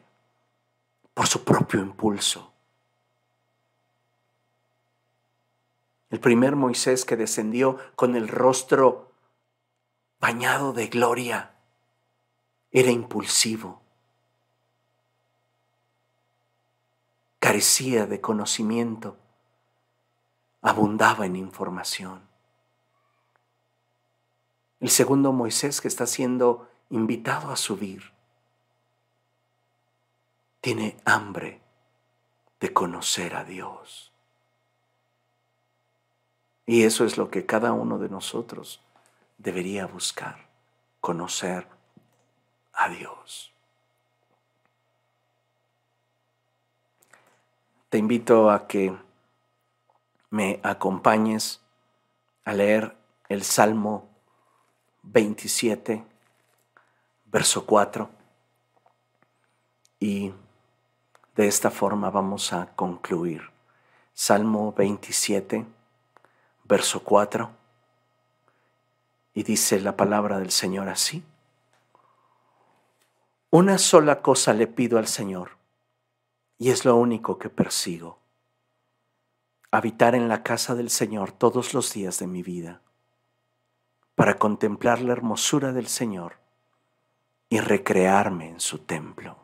[1.14, 2.52] por su propio impulso.
[6.10, 9.13] El primer Moisés que descendió con el rostro
[10.24, 11.52] bañado de gloria,
[12.72, 13.82] era impulsivo,
[17.40, 19.18] carecía de conocimiento,
[20.62, 22.22] abundaba en información.
[24.80, 28.14] El segundo Moisés que está siendo invitado a subir,
[30.62, 31.60] tiene hambre
[32.62, 34.14] de conocer a Dios.
[36.66, 38.83] Y eso es lo que cada uno de nosotros
[39.44, 40.48] debería buscar
[41.02, 41.68] conocer
[42.72, 43.52] a Dios.
[47.90, 48.98] Te invito a que
[50.30, 51.62] me acompañes
[52.46, 52.96] a leer
[53.28, 54.10] el Salmo
[55.04, 56.04] 27,
[57.26, 58.10] verso 4,
[60.00, 60.34] y
[61.36, 63.52] de esta forma vamos a concluir.
[64.14, 65.66] Salmo 27,
[66.64, 67.63] verso 4
[69.34, 71.24] y dice la palabra del Señor así.
[73.50, 75.52] Una sola cosa le pido al Señor,
[76.58, 78.20] y es lo único que persigo.
[79.72, 82.82] Habitar en la casa del Señor todos los días de mi vida,
[84.16, 86.38] para contemplar la hermosura del Señor
[87.50, 89.38] y recrearme en su templo.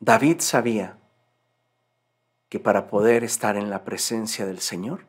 [0.00, 0.98] David sabía
[2.48, 5.07] que para poder estar en la presencia del Señor,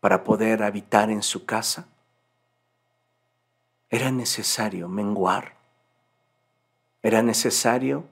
[0.00, 1.86] para poder habitar en su casa,
[3.90, 5.56] era necesario menguar,
[7.02, 8.04] era necesario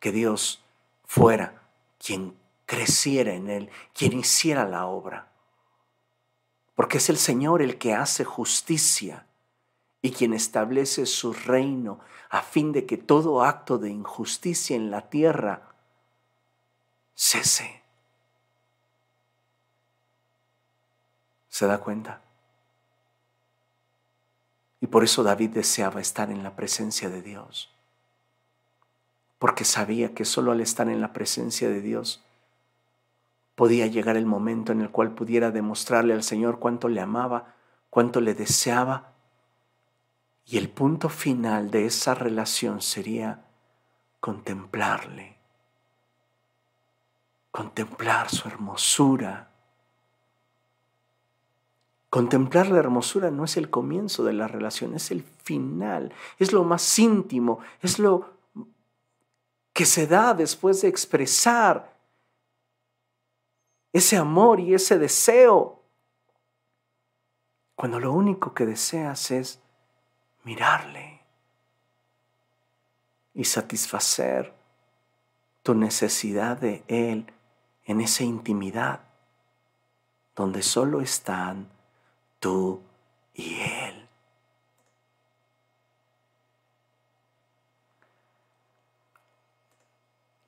[0.00, 0.62] que Dios
[1.04, 1.62] fuera
[1.98, 2.36] quien
[2.66, 5.28] creciera en él, quien hiciera la obra.
[6.74, 9.26] Porque es el Señor el que hace justicia
[10.02, 12.00] y quien establece su reino
[12.30, 15.74] a fin de que todo acto de injusticia en la tierra
[17.14, 17.77] cese.
[21.58, 22.20] ¿Se da cuenta?
[24.80, 27.74] Y por eso David deseaba estar en la presencia de Dios.
[29.40, 32.22] Porque sabía que solo al estar en la presencia de Dios
[33.56, 37.56] podía llegar el momento en el cual pudiera demostrarle al Señor cuánto le amaba,
[37.90, 39.14] cuánto le deseaba.
[40.46, 43.46] Y el punto final de esa relación sería
[44.20, 45.34] contemplarle,
[47.50, 49.48] contemplar su hermosura,
[52.18, 56.64] Contemplar la hermosura no es el comienzo de la relación, es el final, es lo
[56.64, 58.28] más íntimo, es lo
[59.72, 61.96] que se da después de expresar
[63.92, 65.80] ese amor y ese deseo.
[67.76, 69.60] Cuando lo único que deseas es
[70.42, 71.20] mirarle
[73.32, 74.52] y satisfacer
[75.62, 77.32] tu necesidad de Él
[77.84, 79.02] en esa intimidad
[80.34, 81.77] donde solo están
[82.40, 82.80] tú
[83.34, 84.08] y Él.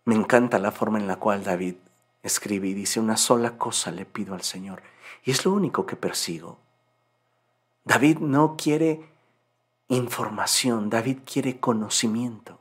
[0.04, 1.76] Me encanta la forma en la cual David
[2.22, 4.82] escribe y dice, una sola cosa le pido al Señor.
[5.24, 6.58] Y es lo único que persigo.
[7.84, 9.08] David no quiere
[9.88, 12.58] información, David quiere conocimiento.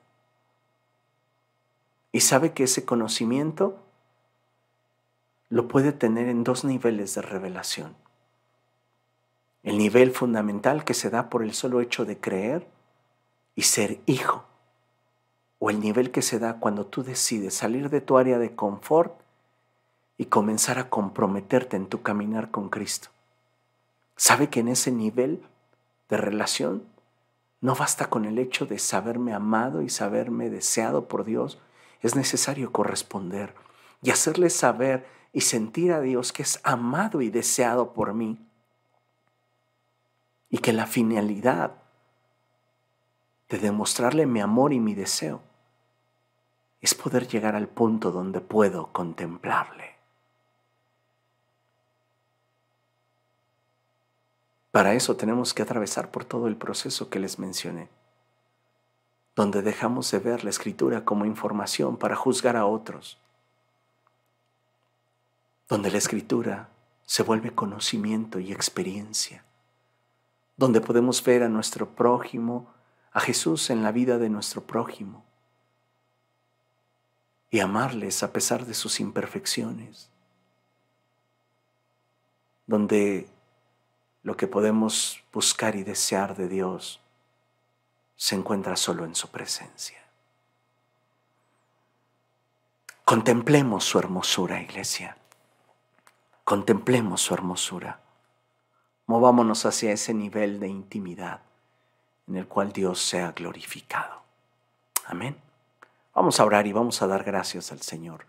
[2.12, 3.80] Y sabe que ese conocimiento
[5.50, 7.96] lo puede tener en dos niveles de revelación.
[9.64, 12.68] El nivel fundamental que se da por el solo hecho de creer
[13.56, 14.46] y ser hijo.
[15.60, 19.20] O el nivel que se da cuando tú decides salir de tu área de confort
[20.18, 23.10] y comenzar a comprometerte en tu caminar con Cristo.
[24.16, 25.42] Sabe que en ese nivel
[26.08, 26.84] de relación
[27.62, 31.60] no basta con el hecho de saberme amado y saberme deseado por Dios,
[32.02, 33.54] es necesario corresponder
[34.02, 38.38] y hacerle saber y sentir a Dios que es amado y deseado por mí
[40.50, 41.74] y que la finalidad
[43.50, 45.42] de demostrarle mi amor y mi deseo
[46.82, 49.96] es poder llegar al punto donde puedo contemplarle.
[54.72, 57.90] Para eso tenemos que atravesar por todo el proceso que les mencioné,
[59.36, 63.18] donde dejamos de ver la escritura como información para juzgar a otros,
[65.68, 66.70] donde la escritura
[67.06, 69.44] se vuelve conocimiento y experiencia,
[70.60, 72.68] donde podemos ver a nuestro prójimo,
[73.14, 75.24] a Jesús en la vida de nuestro prójimo
[77.50, 80.10] y amarles a pesar de sus imperfecciones,
[82.68, 83.30] donde
[84.22, 87.00] lo que podemos buscar y desear de Dios
[88.18, 90.04] se encuentra solo en su presencia.
[93.06, 95.16] Contemplemos su hermosura, iglesia.
[96.44, 98.02] Contemplemos su hermosura.
[99.10, 101.40] Movámonos hacia ese nivel de intimidad
[102.28, 104.22] en el cual Dios sea glorificado.
[105.08, 105.36] Amén.
[106.14, 108.28] Vamos a orar y vamos a dar gracias al Señor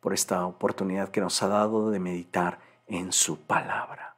[0.00, 4.13] por esta oportunidad que nos ha dado de meditar en su palabra.